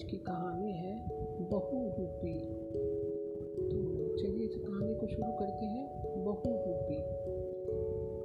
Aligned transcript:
आज 0.00 0.06
की 0.10 0.16
कहानी 0.16 0.72
है 0.72 0.92
बहु 1.40 1.78
रूपी 1.98 2.34
तो 3.64 3.80
चलिए 4.16 4.46
इस 4.46 4.54
कहानी 4.56 4.94
को 4.94 5.06
शुरू 5.06 5.32
करते 5.32 5.66
हैं 5.66 6.24
बहु 6.24 6.52
रूपी 6.52 6.96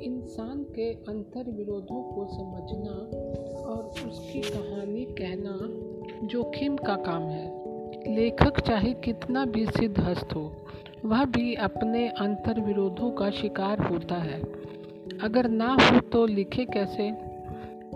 इंसान 0.05 0.64
के 0.64 0.91
अंतर 0.93 1.50
विरोधों 1.51 2.04
को 2.04 2.25
समझना 2.27 2.96
और 3.65 3.83
उसकी 4.09 4.41
कहानी 4.41 5.05
कहना 5.05 5.57
जोखिम 6.27 6.77
का 6.77 6.96
काम 6.96 7.21
है। 7.21 8.15
लेखक 8.15 8.60
चाहे 8.60 8.93
कितना 8.93 9.46
भी 9.46 9.65
सिद्ध 9.65 10.00
हस्त 10.00 10.36
हो, 10.36 10.51
वह 11.05 11.25
भी 11.25 11.55
अपने 11.55 12.07
अंतर 12.07 12.61
विरोधों 12.61 13.11
का 13.11 13.29
शिकार 13.32 13.79
होता 13.79 14.15
है। 14.15 14.42
अगर 15.23 15.50
ना 15.50 15.73
हो 15.73 16.00
तो 16.00 16.25
लिखे 16.25 16.65
कैसे? 16.65 17.25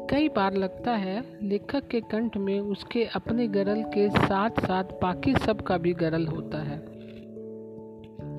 कई 0.09 0.29
बार 0.29 0.53
लगता 0.53 0.91
है, 0.91 1.23
लेखक 1.43 1.87
के 1.87 1.99
कंठ 2.01 2.37
में 2.37 2.59
उसके 2.59 3.03
अपने 3.05 3.47
गरल 3.47 3.83
के 3.83 4.09
साथ 4.09 4.49
साथ 4.49 4.83
बाकी 4.83 5.33
सब 5.35 5.61
का 5.61 5.77
भी 5.77 5.93
गरल 5.93 6.27
होता 6.27 6.57
है। 6.57 6.77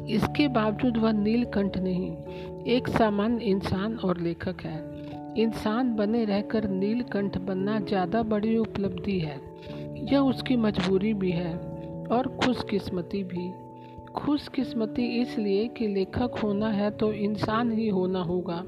इसके 0.06 0.48
बावजूद 0.48 0.96
वह 0.96 1.12
नीलकंठ 1.12 1.76
नहीं, 1.78 2.10
एक 2.66 2.88
सामान्य 2.88 3.44
इंसान 3.44 3.96
और 3.96 4.18
लेखक 4.18 4.62
है। 4.62 4.78
इंसान 5.38 5.94
बने 5.94 6.24
रहकर 6.24 6.68
नीलकंठ 6.68 7.38
बनना 7.38 7.78
ज़्यादा 7.80 8.22
बड़ी 8.22 8.56
उपलब्धि 8.56 9.18
है। 9.18 9.40
यह 10.12 10.18
उसकी 10.18 10.56
मजबूरी 10.56 11.14
भी 11.14 11.30
है 11.30 11.54
और 12.12 12.38
खुशकिस्मती 12.44 13.22
भी। 13.24 13.50
खुशकिस्मती 14.14 15.06
इसलिए 15.20 15.68
कि 15.68 15.88
लेखक 15.88 16.38
होना 16.42 16.68
है 16.68 16.90
तो 16.90 17.12
इंसान 17.12 17.72
ही 17.72 17.88
होना 17.88 18.22
होगा। 18.22 18.64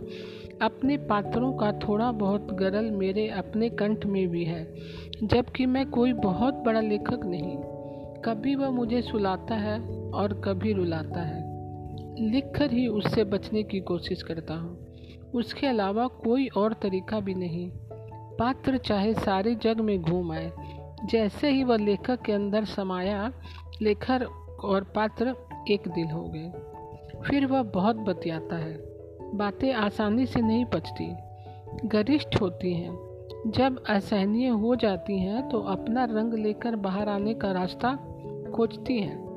अपने 0.63 0.96
पात्रों 0.96 1.52
का 1.52 1.73
थोड़ा 1.73 2.13
बहुत 2.13 2.55
गरल 2.55 2.91
मेरे 2.91 3.29
अपने 3.29 3.68
कंठ 3.68 4.07
में 4.07 4.29
भी 4.29 4.45
है, 4.45 4.74
जबकि 5.23 5.66
मैं 5.66 5.91
कोई 5.91 6.13
बहुत 6.13 6.55
बड़ा 6.55 6.80
लेखक 6.80 7.21
नहीं। 7.24 7.57
कभी 8.23 8.55
वह 8.55 8.71
मुझे 8.71 9.02
सुलाता 9.02 9.55
है 9.55 9.80
और 10.10 10.40
कभी 10.40 10.73
रुलाता 10.73 11.21
है। 11.21 11.52
लिखकर 12.30 12.71
ही 12.71 12.87
उससे 12.87 13.24
बचने 13.24 13.63
की 13.63 13.80
कोशिश 13.80 14.23
करता 14.23 14.55
हूँ। 14.55 14.87
उसके 15.35 15.66
अलावा 15.66 16.07
कोई 16.07 16.49
और 16.49 16.73
तरीका 16.73 17.21
भी 17.21 17.35
नहीं। 17.35 17.71
पात्र 18.37 18.77
चाहे 18.77 19.15
सारे 19.15 19.55
जग 19.55 19.80
में 19.80 20.02
घूम 20.02 20.33
आए। 20.33 20.52
जैसे 21.05 21.51
ही 21.51 21.65
वह 21.65 21.77
लेखक 21.77 22.23
के 22.23 22.33
अंदर 22.33 22.65
समाया, 22.65 23.33
लेखक 23.83 24.21
और 24.65 24.85
पात्र 24.85 25.35
एक 25.71 25.88
दिल 25.88 26.07
हो 26.07 26.24
गए। 26.24 26.52
फिर 27.23 27.46
वह 27.46 27.63
बहुत 27.63 27.96
बतियाता 27.96 28.57
है। 28.57 28.91
बातें 29.35 29.73
आसानी 29.73 30.27
से 30.27 30.41
नहीं 30.41 30.65
पचती। 30.65 31.16
गरिष्ठ 31.85 32.41
होती 32.41 32.75
हैं। 32.75 33.13
जब 33.47 33.85
असहनीय 33.89 34.49
हो 34.49 34.77
जाती 34.77 35.19
हैं 35.19 35.49
तो 35.49 35.61
अपना 35.61 36.05
रंग 36.05 36.35
लेकर 36.35 36.77
बाहर 36.77 37.09
आने 37.09 37.35
का 37.35 37.52
रास्ता 37.52 37.97
खोजती 38.55 38.99
हैं। 38.99 39.33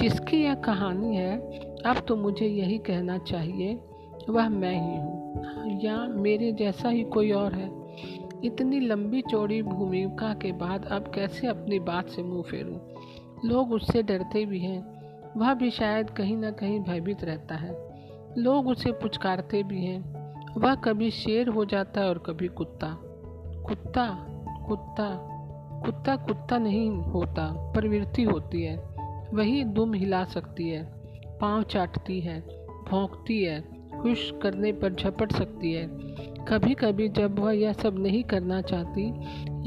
जिसकी 0.00 0.44
यह 0.44 0.54
कहानी 0.54 1.16
है, 1.16 1.38
अब 1.86 1.96
तो 2.08 2.16
मुझे 2.16 2.46
यही 2.46 2.78
कहना 2.78 3.18
चाहिए, 3.18 3.80
वह 4.30 4.48
मैं 4.48 4.74
ही 4.74 4.96
हूँ। 4.96 5.22
या 5.82 5.96
मेरे 5.96 6.52
जैसा 6.52 6.88
ही 6.88 7.02
कोई 7.02 7.30
और 7.30 7.54
है। 7.54 7.82
इतनी 8.44 8.80
लंबी 8.80 9.22
चौड़ी 9.22 9.62
भूमिका 9.62 10.34
के 10.34 10.52
बाद 10.52 10.84
अब 10.84 11.12
कैसे 11.14 11.46
अपनी 11.46 11.78
बात 11.78 12.08
से 12.08 12.22
मुँह 12.22 12.42
फेरूं? 12.42 12.78
लोग 13.48 13.72
उससे 13.72 14.02
डरते 14.02 14.46
भी 14.46 14.58
हैं। 14.58 15.02
वह 15.36 15.54
भी 15.54 15.70
शायद 15.70 16.10
कहीं 16.10 16.36
ना 16.36 16.50
कहीं 16.50 16.80
भयभीत 16.80 17.24
रहता 17.24 17.54
है। 17.54 17.91
लोग 18.38 18.68
उसे 18.68 18.92
पुचकारते 18.92 19.62
भी 19.62 19.84
हैं। 19.84 20.22
वह 20.60 20.74
कभी 20.74 21.10
शेर 21.10 21.48
हो 21.48 21.64
जाता 21.64 22.00
है 22.00 22.08
और 22.08 22.18
कभी 22.18 22.48
कुत्ता। 22.48 22.98
कुत्ता 23.66 24.26
कुत्ता 24.68 25.28
कुत्ता 25.84 26.16
कुत्ता 26.16 26.58
नहीं 26.58 26.90
होता, 26.90 27.72
प्रवृत्ति 27.72 28.22
होती 28.22 28.62
है। 28.62 28.76
वही 29.34 29.64
दुम 29.64 29.94
हिला 29.94 30.24
सकती 30.24 30.68
है, 30.68 30.92
पाँव 31.40 31.62
चाटती 31.62 32.20
है, 32.20 32.40
भौंकती 32.90 33.44
है, 33.44 33.60
खुश 34.02 34.32
करने 34.42 34.72
पर 34.72 34.94
झपट 34.94 35.32
सकती 35.32 35.72
है। 35.72 35.86
कभी 36.48 36.74
कभी 36.74 37.08
जब 37.08 37.38
वह 37.38 37.52
यह 37.52 37.72
सब 37.72 37.98
नहीं 37.98 38.24
करना 38.24 38.60
चाहती 38.60 39.12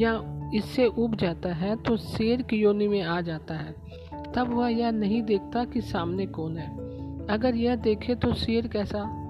या 0.04 0.42
इससे 0.56 0.86
उब 0.88 1.16
जाता 1.16 1.54
है 1.54 1.76
तो 1.76 1.98
शेर 1.98 2.42
की 2.42 2.56
योनि 2.56 2.88
में 2.88 3.02
आ 3.02 3.22
जाता 3.22 3.54
है। 3.54 3.76
तब 4.36 4.54
वह 4.54 4.70
यह 4.70 4.92
नहीं 4.92 5.22
देखता 5.22 5.66
कि 5.66 5.82
सामने 5.82 6.26
कौन 6.26 6.58
है। 6.58 6.85
अगर 7.30 7.56
यह 7.56 7.76
देखे 7.76 8.16
तो 8.16 8.34
शेर 8.34 8.68
कैसा? 8.68 9.26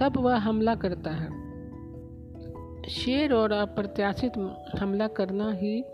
तब 0.00 0.16
वह 0.16 0.36
हमला 0.36 0.74
करता 0.74 1.10
है। 1.10 1.46
शेर 2.88 3.32
और 3.32 3.52
अप्रत्याशित 3.52 4.32
हमला 4.78 5.08
करना 5.08 5.52
ही 5.52 5.84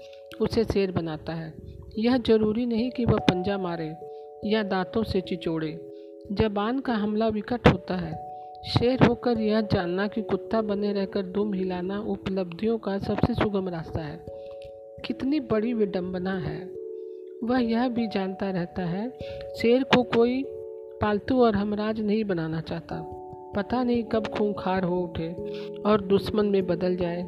उसे 0.40 0.64
शेर 0.64 0.92
बनाता 0.92 1.34
है। 1.34 1.54
यह 1.98 2.16
ज़रूरी 2.16 2.66
नहीं 2.66 2.90
कि 2.90 3.04
वह 3.04 3.18
पंजा 3.18 3.58
मारे 3.58 3.96
या 4.44 4.62
दांतों 4.62 5.02
से 5.02 5.20
चिचोड़े। 5.20 5.88
जबान 6.32 6.80
का 6.80 6.92
हमला 6.92 7.28
विकट 7.28 7.68
होता 7.68 7.96
है। 7.96 8.32
शेर 8.66 9.06
होकर 9.06 9.38
यह 9.38 9.60
जानना 9.60 10.06
कि 10.06 10.22
कुत्ता 10.22 10.62
बने 10.62 10.92
रहकर 10.92 11.22
दुम 11.22 11.54
हिलाना 11.54 12.00
उपलब्धियों 12.00 12.78
का 12.78 12.98
सबसे 12.98 13.34
सुगम 13.34 13.68
रास्ता 13.68 14.00
है। 14.00 14.24
कितनी 15.04 15.40
बड़ी 15.40 15.74
विडंबना 15.74 16.38
है। 16.38 16.70
वह 17.44 17.58
यह 17.58 17.88
भी 17.88 18.06
जानता 18.06 18.50
रहता 18.50 18.82
है, 18.82 19.10
शेर 19.56 19.82
को 19.82 20.02
कोई 20.02 20.44
पालतू 21.02 21.44
और 21.44 21.56
हमराज 21.56 22.00
नहीं 22.00 22.24
बनाना 22.24 22.60
चाहता। 22.60 23.18
पता 23.56 23.84
नहीं 23.84 24.04
कब 24.04 24.26
खूंखार 24.26 24.84
हो 24.84 25.00
उठे 25.00 25.32
और 25.86 26.00
दुश्मन 26.00 26.46
में 26.46 26.66
बदल 26.66 26.96
जाए। 26.96 27.26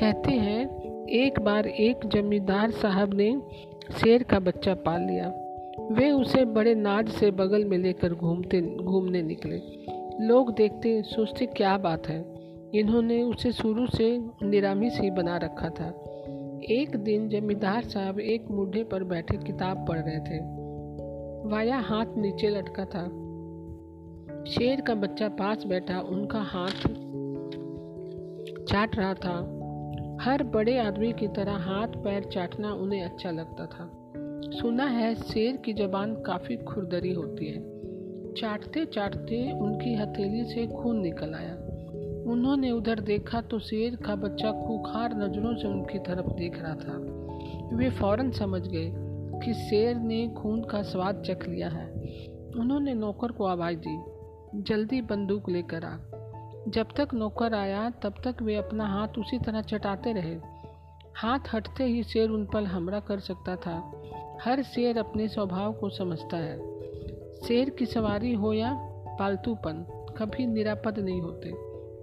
कहते 0.00 0.30
हैं, 0.30 0.80
एक 1.08 1.40
बार 1.40 1.66
एक 1.66 2.06
जमींदार 2.06 2.70
साहब 2.70 3.14
ने 3.14 3.42
शेर 4.00 4.22
का 4.22 4.38
बच्चा 4.38 4.74
पाल 4.74 5.02
लिया। 5.02 5.28
वे 5.92 6.10
उसे 6.10 6.44
बड़े 6.44 6.74
नाज 6.74 7.08
से 7.08 7.30
बगल 7.30 7.64
में 7.64 7.78
लेकर 7.78 8.12
घूमते, 8.14 8.60
घूमने 8.60 9.22
निकले। 9.22 9.60
लोग 10.26 10.54
देखते 10.54 11.02
सोचते, 11.02 11.46
क्या 11.46 11.78
बात 11.78 12.08
है? 12.08 12.24
इन्होंने 12.74 13.22
उसे 13.22 13.52
शुरू 13.52 13.86
से 13.86 14.20
निरामी 14.42 14.90
सी 14.90 15.10
बना 15.10 15.36
रखा 15.36 15.68
था। 15.68 15.88
एक 16.70 16.96
दिन 16.96 17.28
जमींदार 17.28 17.82
साहब 17.82 18.20
एक 18.20 18.50
मुढ़े 18.50 18.84
पर 18.84 19.04
बैठे 19.04 19.36
किताब 19.36 19.86
पढ़ 19.88 19.98
रहे 19.98 20.18
थे। 20.18 20.59
वाया 21.44 21.78
हाथ 21.78 22.06
नीचे 22.16 22.48
लटका 22.48 22.84
था। 22.84 23.30
शेर 24.44 24.80
का 24.80 24.94
बच्चा 24.94 25.28
पास 25.28 25.64
बैठा, 25.66 26.00
उनका 26.00 26.40
हाथ 26.40 26.88
चाट 28.64 28.96
रहा 28.96 29.14
था। 29.14 29.56
हर 30.20 30.42
बड़े 30.42 30.78
आदमी 30.78 31.12
की 31.12 31.28
तरह 31.28 31.52
हाथ 31.52 31.88
पैर 31.88 32.24
चाटना 32.24 32.72
उन्हें 32.72 33.04
अच्छा 33.04 33.30
लगता 33.30 33.66
था। 33.66 34.12
सुना 34.50 34.84
है 34.84 35.14
शेर 35.14 35.56
की 35.56 35.72
जबान 35.72 36.14
काफ़ी 36.14 36.56
खुरदरी 36.56 37.12
होती 37.12 37.46
है। 37.46 37.80
चाटते 38.32 38.84
चाटते 38.84 39.52
उनकी 39.52 39.94
हथेली 39.94 40.44
से 40.44 40.66
खून 40.66 41.00
निकल 41.00 41.34
आया। 41.34 41.54
उन्होंने 42.32 42.70
उधर 42.70 43.00
देखा 43.00 43.40
तो 43.40 43.58
शेर 43.58 43.96
का 43.96 44.14
बच्चा 44.14 44.52
खूखार 44.52 45.14
नज़रों 45.14 45.54
से 45.54 45.68
उनकी 45.68 45.98
तरफ़ 45.98 46.26
देख 46.26 46.62
रहा 46.62 46.74
था। 46.74 47.20
वे 47.76 47.90
फ़ौरन 47.90 48.30
समझ 48.30 48.68
गए। 48.68 49.09
कि 49.44 49.54
शेर 49.54 49.96
ने 49.96 50.28
खून 50.28 50.64
का 50.64 50.82
स्वाद 50.82 51.22
चख 51.26 51.48
लिया 51.48 51.68
है। 51.68 51.86
उन्होंने 52.56 52.94
नौकर 52.94 53.32
को 53.32 53.44
आवाज़ 53.44 53.76
दी, 53.76 53.98
जल्दी 54.62 55.02
बंदूक 55.02 55.48
लेकर 55.48 55.84
आ। 55.84 55.96
जब 56.68 56.86
तक 56.96 57.08
नौकर 57.14 57.54
आया, 57.54 57.90
तब 57.90 58.14
तक 58.24 58.42
वे 58.42 58.56
अपना 58.56 58.86
हाथ 58.86 59.08
उसी 59.18 59.38
तरह 59.38 59.60
चटाते 59.60 60.12
रहे। 60.12 60.36
हाथ 61.16 61.38
हटते 61.52 61.84
ही 61.84 62.02
शेर 62.02 62.30
उन 62.30 62.46
पर 62.46 62.62
हमला 62.62 63.00
कर 63.00 63.18
सकता 63.18 63.56
था। 63.56 63.92
हर 64.42 64.62
शेर 64.62 64.98
अपने 64.98 65.28
स्वभाव 65.28 65.72
को 65.72 65.88
समझता 65.88 66.36
है। 66.36 66.58
शेर 67.46 67.70
की 67.70 67.86
सवारी 67.86 68.34
हो 68.34 68.52
या 68.52 68.72
पालतूपन, 69.18 69.86
कभी 70.18 70.46
निरापद 70.46 70.98
नहीं 70.98 71.20
होते। 71.20 71.50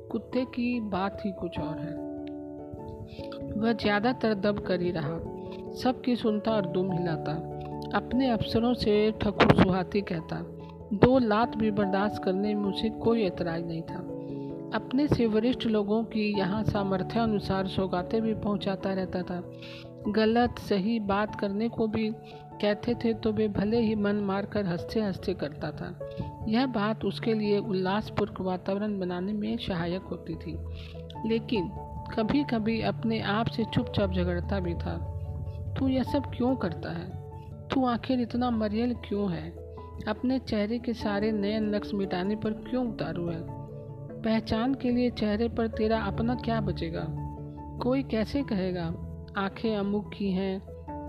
कुत्ते 0.08 0.46
की 0.46 0.80
बात 0.80 1.18
ही 1.26 1.32
कुछ 1.32 1.60
और 1.60 1.80
है। 1.80 2.08
वह 3.62 3.74
ज़्यादातर 3.74 4.34
दब 4.34 4.60
कर 4.60 4.82
ही 4.82 4.92
रहा। 4.92 5.37
सबकी 5.84 6.16
सुनता 6.16 6.52
और 6.52 6.66
दुम 6.66 6.92
हिलाता, 6.92 7.32
अपने 7.98 8.30
अफसरों 8.30 8.74
से 8.74 9.12
ठकुर 9.12 9.64
सुहाती 9.64 10.02
कहता, 10.02 10.36
दो 10.94 11.20
लात 11.20 11.58
भी 11.58 11.72
बर्दाश्त 11.72 12.24
करने 12.24 12.56
में 12.56 12.70
उसे 12.70 12.90
कोई 12.90 13.24
एतराज़ 13.24 13.64
नहीं 13.64 13.82
था। 13.82 13.98
अपने 14.78 15.08
से 15.08 15.26
वरिष्ठ 15.26 15.66
लोगों 15.66 16.04
की 16.04 16.40
यहाँ 16.40 16.64
सामर्थ्यानुसार 16.64 17.68
सौगातें 17.68 18.22
भी 18.22 18.34
पहुँचाता 18.34 18.94
रहता 18.94 19.22
था। 19.22 19.52
गलत, 20.08 20.60
सही 20.60 21.00
बात 21.00 21.36
करने 21.36 21.70
को 21.70 21.88
भी 21.88 22.10
कहते 22.62 22.94
थे 22.94 23.14
तो 23.14 23.32
वे 23.32 23.48
भले 23.48 23.80
ही 23.80 23.96
मन 23.96 24.16
मार 24.16 24.46
कर 24.46 24.66
हँसते 24.66 25.00
हँसते 25.00 25.34
करता 25.34 25.72
था। 25.72 26.00
यह 26.48 26.66
बात 26.66 27.06
उसके 27.06 27.34
लिए 27.34 27.60
उल्लासपूर्वक 27.60 28.42
वातावरण 28.42 29.00
बनाने 29.00 29.34
में 29.34 29.58
सहायक 29.58 30.02
होती 30.02 30.36
थी। 30.36 30.58
लेकिन 31.26 31.70
कभी 32.18 32.44
कभी 32.44 32.82
अपने 32.82 33.22
आप 33.22 33.46
से 33.46 33.66
चुपचाप 33.74 34.12
झगड़ता 34.12 34.60
भी 34.60 34.74
था। 34.74 35.14
तू 35.80 35.88
यह 35.88 36.04
सब 36.04 36.24
क्यों 36.38 36.56
करता 36.56 36.92
है? 36.92 37.28
तू 37.68 37.86
आखिर 37.86 38.22
इतना 38.22 38.50
मरियल 38.50 38.94
क्यों 38.94 39.32
है? 39.32 39.52
अपने 40.08 40.40
चेहरे 40.40 40.80
के 40.80 40.94
सारे 40.94 41.32
नए 41.32 41.60
नक्श 41.60 41.94
मिटाने 41.94 42.36
पर 42.36 42.52
क्यों 42.52 42.88
उतारू 42.88 43.28
है? 43.28 43.44
पहचान 44.22 44.74
के 44.76 44.92
लिए 44.92 45.10
चेहरे 45.10 45.50
पर 45.50 45.68
तेरा 45.68 46.00
अपना 46.00 46.36
क्या 46.36 46.62
बचेगा? 46.62 47.08
कोई 47.84 48.04
कैसे 48.04 48.44
कहेगा, 48.44 48.86
आँखें 49.38 49.78
अमुक 49.78 50.12
की 50.18 50.32
हैं, 50.32 50.62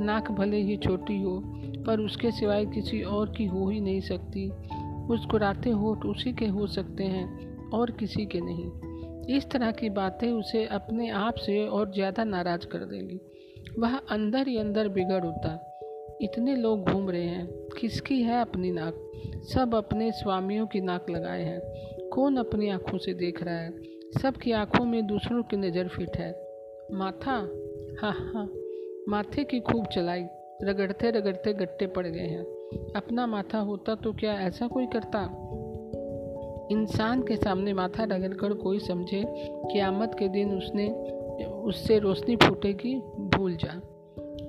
नाक 0.05 0.33
भले 0.33 0.57
ही 0.57 0.77
छोटी 0.77 1.23
हो, 1.23 1.43
पर 1.87 2.01
उसके 2.01 2.31
सिवाय 2.31 2.67
किसी 2.67 3.03
और 3.03 3.31
की 3.31 3.45
हो 3.45 3.69
ही 3.69 3.81
नहीं 3.81 4.01
सकती। 4.01 4.53
मुस्कुराते 5.09 5.71
होठ 5.71 6.05
उसी 6.05 6.33
के 6.33 6.47
हो 6.47 6.67
सकते 6.67 7.05
हैं, 7.05 7.57
और 7.69 7.91
किसी 7.91 8.27
के 8.27 8.41
नहीं। 8.41 8.71
इस 9.37 9.51
तरह 9.51 9.71
की 9.71 9.91
बातें 9.91 10.33
उसे 10.33 10.67
अपने 10.67 11.11
आप 11.11 11.35
से 11.35 11.67
और 11.67 11.93
ज़्यादा 11.93 12.25
नाराज़ 12.25 12.67
कर 12.67 12.79
देंगी। 12.79 13.21
वह 13.79 13.97
अंदर 13.97 14.49
ही 14.49 14.59
अंदर 14.59 14.89
बिगड़ 14.89 15.25
उठता 15.25 15.65
इतने 16.23 16.57
लोग 16.57 16.85
घूम 16.85 17.11
रहे 17.11 17.25
हैं। 17.25 17.47
किसकी 17.81 18.23
है 18.23 18.41
अपनी 18.41 18.71
नाक? 18.71 19.13
सब 19.55 19.75
अपने 19.75 20.13
स्वामियों 20.13 20.67
की 20.67 20.81
नाक 20.81 21.11
लगाए 21.11 21.43
हैं। 21.43 21.61
कौन 22.09 22.37
अपनी 22.37 22.69
आँखों 22.69 22.99
से 22.99 23.15
देख 23.15 23.43
रहा 23.43 23.59
है? 23.59 23.73
सबकी 24.23 24.53
आँखों 24.53 24.85
में 24.85 25.07
दूसरों 25.07 25.43
की 25.43 25.57
नज़र 25.57 25.89
फिट 25.89 26.17
है। 26.17 26.49
माथा? 26.93 27.33
हाँ 28.03 28.33
हाँ। 28.35 28.53
माथे 29.09 29.45
की 29.45 29.61
खूब 29.61 29.87
चलाई। 29.87 30.27
रगड़ते 30.63 31.11
रगड़ते 31.11 31.53
गट्टे 31.53 31.87
पड़ 31.87 32.07
गए 32.07 32.27
हैं। 32.27 32.43
अपना 32.97 33.27
माथा 33.27 33.59
होता 33.59 33.95
तो 33.95 34.13
क्या 34.13 34.33
ऐसा 34.33 34.67
कोई 34.67 34.87
करता? 34.87 35.45
इंसान 36.73 37.23
के 37.23 37.37
सामने 37.37 37.73
माथा 37.73 38.05
रगड़कर 38.05 38.53
कोई 38.53 38.79
समझे? 38.79 39.25
कि 39.73 39.79
आमद 39.79 40.15
के 40.15 40.29
दिन 40.29 40.59
उसने, 40.59 40.89
उससे 41.45 41.99
रोशनी 41.99 42.37
फूटेगी? 42.37 43.03
भूल 43.39 43.57
जा। 43.57 43.81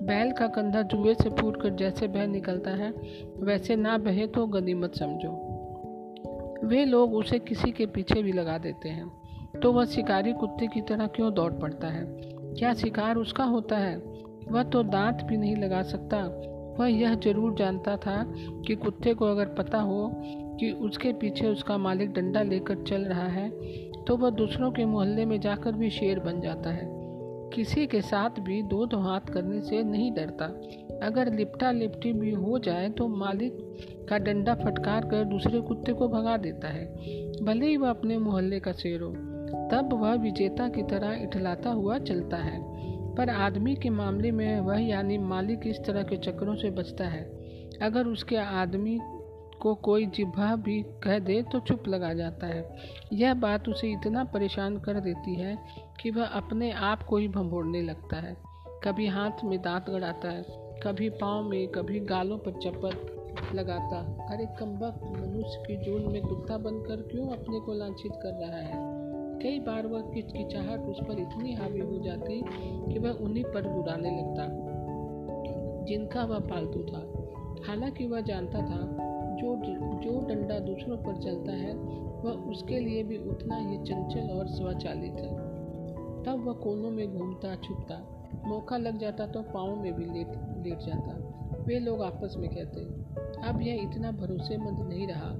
बैल 0.01 0.31
का 0.31 0.47
कंधा 0.47 0.81
जुए 0.81 1.13
से 1.13 1.29
फूट 1.29 1.61
कर 1.61 1.69
जैसे 1.69 2.07
बह 2.07 2.27
निकलता 2.27 2.71
है, 2.71 2.91
वैसे 3.39 3.75
ना 3.75 3.97
बहे 3.97 4.27
तो 4.27 4.45
गनीमत 4.47 4.95
समझो। 4.95 5.31
वे 6.63 6.85
लोग 6.85 7.13
उसे 7.15 7.39
किसी 7.39 7.71
के 7.71 7.85
पीछे 7.85 8.23
भी 8.23 8.31
लगा 8.31 8.57
देते 8.57 8.89
हैं। 8.89 9.59
तो 9.61 9.71
वह 9.73 9.85
शिकारी 9.85 10.33
कुत्ते 10.33 10.67
की 10.67 10.81
तरह 10.81 11.07
क्यों 11.07 11.33
दौड़ 11.33 11.51
पड़ता 11.53 11.87
है? 11.87 12.05
क्या 12.53 12.73
शिकार 12.73 13.15
उसका 13.15 13.43
होता 13.43 13.77
है? 13.77 13.95
वह 14.51 14.63
तो 14.63 14.83
दांत 14.83 15.23
भी 15.23 15.37
नहीं 15.37 15.55
लगा 15.55 15.81
सकता। 15.83 16.23
वह 16.79 16.87
यह 16.87 17.15
ज़रूर 17.15 17.55
जानता 17.55 17.97
था 17.97 18.23
कि 18.67 18.75
कुत्ते 18.75 19.13
को 19.13 19.25
अगर 19.25 19.45
पता 19.45 19.77
हो 19.77 20.11
कि 20.59 20.71
उसके 20.71 21.13
पीछे 21.13 21.47
उसका 21.47 21.77
मालिक 21.77 22.13
डंडा 22.13 22.41
लेकर 22.41 22.83
चल 22.83 23.05
रहा 23.05 23.27
है 23.27 23.49
तो 24.03 24.17
वह 24.17 24.29
दूसरों 24.29 24.71
के 24.71 24.85
मोहल्ले 24.85 25.25
में 25.25 25.39
जाकर 25.39 25.71
भी 25.71 25.89
शेर 25.89 26.19
बन 26.19 26.41
जाता 26.41 26.69
है। 26.69 26.98
किसी 27.53 27.85
के 27.87 28.01
साथ 28.01 28.39
भी 28.39 28.61
दो 28.63 28.85
दो 28.85 28.97
हाथ 28.97 29.33
करने 29.33 29.61
से 29.61 29.83
नहीं 29.83 30.11
डरता। 30.11 30.45
अगर 31.03 31.33
लिपटा 31.33 31.71
लिपटी 31.71 32.13
भी 32.13 32.31
हो 32.31 32.59
जाए 32.59 32.89
तो 32.89 33.07
मालिक 33.07 33.57
का 34.09 34.17
डंडा 34.17 34.55
फटकार 34.55 35.05
कर 35.05 35.23
दूसरे 35.23 35.61
कुत्ते 35.61 35.93
को 35.93 36.07
भगा 36.07 36.37
देता 36.37 36.67
है, 36.67 36.85
भले 37.45 37.67
ही 37.67 37.77
वह 37.77 37.89
अपने 37.89 38.17
मोहल्ले 38.17 38.59
का 38.59 38.71
शेर 38.71 39.01
हो। 39.01 39.11
तब 39.71 39.89
वह 39.93 40.13
विजेता 40.13 40.67
की 40.69 40.83
तरह 40.83 41.23
इठलाता 41.23 41.69
हुआ 41.69 41.97
चलता 41.99 42.37
है। 42.37 42.59
पर 43.15 43.29
आदमी 43.29 43.75
के 43.75 43.89
मामले 43.89 44.31
में 44.31 44.59
वह 44.59 44.79
यानी 44.79 45.17
मालिक 45.17 45.67
इस 45.67 45.79
तरह 45.85 46.03
के 46.03 46.17
चक्रों 46.17 46.55
से 46.55 46.69
बचता 46.71 47.07
है। 47.07 47.23
अगर 47.81 48.07
उसके 48.07 48.35
आदमी 48.35 48.99
को 49.61 49.75
कोई 49.75 50.05
जिभा 50.05 50.55
भी 50.55 50.83
कह 50.83 51.19
दे 51.19 51.41
तो 51.41 51.59
चुप 51.59 51.87
लगा 51.87 52.13
जाता 52.13 52.47
है। 52.47 52.75
यह 53.13 53.33
बात 53.33 53.69
उसे 53.69 53.91
इतना 53.91 54.23
परेशान 54.23 54.77
कर 54.77 54.99
देती 54.99 55.35
है 55.35 55.57
कि 56.01 56.11
वह 56.11 56.25
अपने 56.25 56.71
आप 56.71 57.03
को 57.03 57.17
ही 57.17 57.27
भंभोड़ने 57.27 57.81
लगता 57.81 58.17
है। 58.17 58.37
कभी 58.83 59.07
हाथ 59.07 59.43
में 59.43 59.61
दांत 59.61 59.89
गड़ाता 59.89 60.29
है, 60.29 60.45
कभी 60.83 61.09
पाँव 61.09 61.43
में, 61.43 61.67
कभी 61.67 61.99
गालों 61.99 62.37
पर 62.37 62.51
चप्पल 62.51 63.19
लगाता। 63.57 64.27
अरे 64.29 64.45
कम्बक 64.45 64.99
मनुष्य 65.03 65.63
की 65.67 65.85
जून 65.85 66.11
में 66.11 66.21
कुत्ता 66.21 66.57
बनकर 66.57 66.95
क्यों 66.95 67.27
अपने 67.27 67.59
को 67.59 67.73
लांछित 67.73 68.11
कर 68.15 68.29
रहा 68.29 68.59
है? 68.59 68.99
कई 69.39 69.59
बार 69.59 69.87
वह 69.87 70.01
किचकिचाहट 70.01 70.79
उस 70.79 70.97
पर 71.07 71.19
इतनी 71.19 71.53
हावी 71.53 71.79
हो 71.79 72.03
जाती 72.03 72.41
कि 72.93 72.99
वह 72.99 73.09
उन्हीं 73.09 73.43
पर 73.43 73.67
बुराने 73.67 74.09
लगता। 74.09 74.69
जिनका 75.85 76.23
वह 76.23 76.39
पालतू 76.39 76.83
था। 76.83 77.19
हालाँकि 77.67 78.07
वह 78.07 78.21
जानता 78.21 78.59
था 78.59 78.98
जो 79.39 79.55
जो 79.99 80.27
डंडा 80.27 80.59
दूसरों 80.59 80.97
पर 80.97 81.17
चलता 81.17 81.51
है, 81.51 81.73
वह 82.21 82.31
उसके 82.31 82.79
लिए 82.79 83.03
भी 83.03 83.17
उतना 83.17 83.55
ही 83.55 83.77
चंचल 83.77 84.29
और 84.29 84.47
स्वचालित 84.47 85.13
है। 85.13 85.59
तब 86.23 86.43
वह 86.45 86.53
कोनों 86.53 86.91
में 86.91 87.17
घूमता, 87.17 87.55
छुपता। 87.55 88.15
मौका 88.47 88.77
लग 88.77 88.97
जाता 88.97 89.27
तो 89.27 89.41
पाँव 89.41 89.75
में 89.75 89.93
भी 89.93 90.05
लेट 90.05 90.27
लेट 90.67 90.79
जाता। 90.79 91.25
वे 91.63 91.79
लोग 91.79 92.01
आपस 92.01 92.35
में 92.37 92.49
कहते, 92.49 92.81
अब 93.47 93.61
यह 93.61 93.73
इतना 93.73 94.11
भरोसेमंद 94.11 94.79
नहीं 94.79 95.07
रहा। 95.07 95.31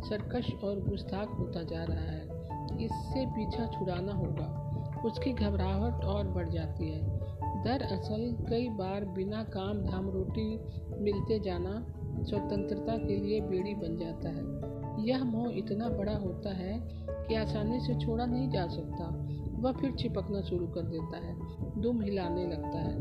सरकश 0.00 0.54
और 0.64 0.88
गुस्ताख 0.88 1.28
होता 1.38 1.62
जा 1.62 1.84
रहा 1.84 2.00
है। 2.00 2.38
इससे 2.84 3.26
पीछा 3.26 3.66
छुड़ाना 3.66 4.12
होगा। 4.12 4.64
उसकी 5.04 5.32
घबराहट 5.32 6.04
और 6.04 6.28
बढ़ 6.28 6.48
जाती 6.48 6.92
है। 6.92 7.18
दरअसल 7.64 8.36
कई 8.50 8.68
बार 8.68 9.04
बिना 9.04 9.44
काम 9.44 9.82
धाम 9.82 10.10
रोटी 10.10 10.60
मिलते 11.00 11.38
जाना 11.40 11.86
स्वतंत्रता 12.28 12.96
के 12.98 13.16
लिए 13.16 13.40
बेड़ी 13.40 13.74
बन 13.74 13.96
जाता 13.96 14.28
है। 14.28 14.68
यह 15.08 15.24
मोह 15.24 15.58
इतना 15.58 15.88
बड़ा 15.88 16.16
होता 16.16 16.50
है 16.50 16.88
कि 17.08 17.34
आसानी 17.34 17.80
से 17.80 17.94
छोड़ा 17.94 18.26
नहीं 18.26 18.50
जा 18.50 18.66
सकता। 18.66 19.28
वह 19.58 19.72
फिर 19.72 19.92
चिपकना 19.92 20.40
शुरू 20.40 20.66
कर 20.66 20.82
देता 20.82 21.16
है। 21.16 21.36
दुम 21.82 22.02
हिलाने 22.02 22.46
लगता 22.46 22.78
है। 22.78 22.96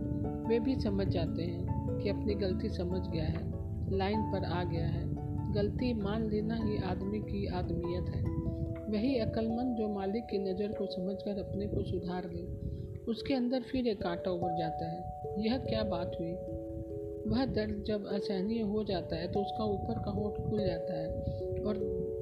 वे 0.47 0.59
भी 0.59 0.75
समझ 0.75 1.07
जाते 1.07 1.43
हैं 1.43 1.97
कि 1.97 2.09
अपनी 2.09 2.33
गलती 2.35 2.69
समझ 2.69 3.07
गया 3.07 3.25
है। 3.25 3.57
लाइन 3.97 4.21
पर 4.21 4.45
आ 4.45 4.63
गया 4.63 4.87
है। 4.87 5.07
गलती 5.53 5.93
मान 5.93 6.29
लेना 6.29 6.55
ही 6.55 6.77
आदमी 6.77 7.19
की 7.19 7.45
आदमियत 7.47 8.09
है। 8.09 8.23
वही 8.89 9.19
अक्लमंद 9.19 9.75
जो 9.75 9.87
मालिक 9.89 10.23
की 10.23 10.37
नज़र 10.37 10.67
को 10.67 10.85
समझकर 10.85 11.31
अपने 11.31 11.67
को 11.67 11.83
सुधार 11.83 12.29
ले, 12.33 12.43
उसके 13.11 13.33
अंदर 13.33 13.61
फिर 13.61 13.87
एक 13.87 14.01
कांटा 14.01 14.31
उभर 14.31 14.57
जाता 14.57 14.85
है। 14.85 14.99
यह 15.45 15.57
क्या 15.57 15.83
बात 15.83 16.11
हुई? 16.19 16.33
वह 17.27 17.45
दर्द 17.45 17.83
जब 17.87 18.07
असहनीय 18.07 18.61
हो 18.61 18.83
जाता 18.83 19.15
है 19.15 19.31
तो 19.31 19.39
उसका 19.39 19.63
ऊपर 19.63 19.93
का 20.05 20.11
होठ 20.11 20.49
खुल 20.49 20.65
जाता 20.67 20.93
है 20.93 21.07
और 21.63 21.77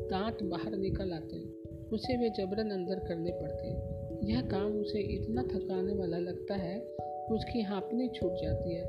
दांत 0.10 0.38
बाहर 0.44 0.78
निकल 0.78 1.14
आते 1.14 1.36
हैं। 1.36 1.54
उसे 1.94 2.18
वे 2.18 2.30
जबरन 2.30 2.70
अंदर 2.70 2.96
करने 2.96 3.32
पड़ते 3.32 3.68
हैं। 3.68 3.96
यह 4.24 4.42
काम 4.42 4.80
उसे 4.80 5.00
इतना 5.00 5.44
थकाने 5.44 5.94
वाला 5.94 6.18
लगता 6.18 6.56
है 6.56 6.80
कि 7.00 7.34
उसकी 7.34 7.62
हाँपनी 7.62 8.10
छूट 8.10 8.32
जाती 8.32 8.76
है। 8.76 8.84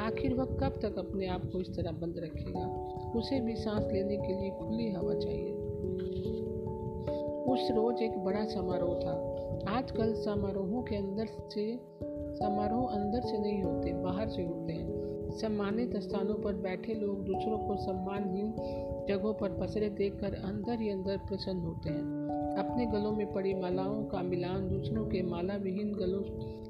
आखिर 0.00 0.34
वह 0.34 0.44
कब 0.44 0.78
तक 0.82 0.98
अपने 0.98 1.26
आप 1.26 1.50
को 1.52 1.60
इस 1.60 1.76
तरह 1.76 1.90
बंद 1.90 2.14
रखेगा? 2.18 2.88
उसे 3.16 3.40
भी 3.40 3.56
सांस 3.56 3.92
लेने 3.92 4.16
के 4.16 4.40
लिए 4.40 4.50
खुली 4.50 4.90
हवा 4.90 5.14
चाहिए। 5.14 5.52
उस 7.52 7.70
रोज 7.70 8.02
एक 8.02 8.18
बड़ा 8.18 8.44
समारोह 8.44 8.98
था। 9.00 9.38
आजकल 9.68 10.14
समारोहों 10.14 10.82
के 10.82 10.96
अंदर 10.96 11.26
से, 11.26 11.76
समारोह 12.36 12.90
अंदर 12.90 13.20
से 13.20 13.38
नहीं 13.38 13.62
होते, 13.62 13.92
बाहर 13.92 14.28
से 14.28 14.42
होते 14.42 14.72
हैं। 14.72 14.97
सम्मानित 15.30 15.96
स्थानों 15.96 16.34
पर 16.34 16.54
बैठे 16.54 16.94
लोग 16.94 17.24
दूसरों 17.24 17.58
को 17.58 17.76
सम्मानहीन 17.76 18.52
जगहों 19.08 19.34
पर 19.34 19.48
पसरे 19.50 19.88
देखकर 19.88 20.34
अंदर 20.34 20.80
ही 20.80 20.90
अंदर 20.90 21.16
प्रसन्न 21.16 21.60
होते 21.60 21.90
हैं। 21.90 22.28
अपने 22.58 22.86
गलों 22.86 23.12
में 23.12 23.32
पड़ी 23.32 23.54
मालाओं 23.54 24.04
का 24.04 24.22
मिलान 24.22 24.68
दूसरों 24.68 25.06
के 25.06 25.22
माला 25.22 25.54
विहीन 25.54 25.92
गलों 25.92 26.22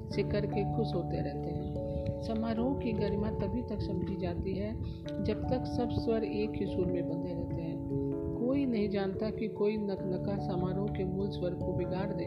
से 0.09 0.23
करके 0.23 0.63
खुश 0.75 0.93
होते 0.95 1.17
रहते 1.17 1.49
हैं। 1.49 1.89
समारोह 2.21 2.79
की 2.79 2.91
गरिमा 2.91 3.31
तभी 3.31 3.61
तक 3.61 3.81
समझी 3.81 4.15
जाती 4.15 4.53
है 4.53 4.75
जब 5.23 5.49
तक 5.49 5.65
सब 5.65 5.89
स्वर 5.89 6.23
एक 6.23 6.51
ही 6.55 6.65
सुर 6.65 6.85
में 6.85 7.09
बंधे 7.09 7.33
रहते 7.33 7.61
हैं। 7.61 7.79
कोई 8.35 8.65
नहीं 8.65 8.89
जानता 8.89 9.29
कि 9.29 9.47
कोई 9.47 9.77
नकनका 9.77 10.37
समारोह 10.37 10.87
के 10.87 11.03
मूल 11.03 11.29
स्वर 11.29 11.53
को 11.53 11.73
बिगाड़ 11.73 12.13
दे। 12.13 12.25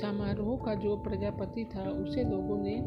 समारोह 0.00 0.56
का 0.56 0.74
जो 0.74 0.96
प्रजापति 0.96 1.64
था, 1.64 1.90
उसे 1.90 2.24
लोगों 2.24 2.58
ने 2.58 2.80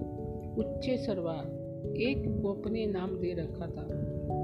उच्चे 0.62 0.98
सरवा 0.98 1.55
एक 1.94 2.28
अपने 2.46 2.86
नाम 2.86 3.18
दे 3.18 3.34
रखा 3.34 3.66
था। 3.68 3.88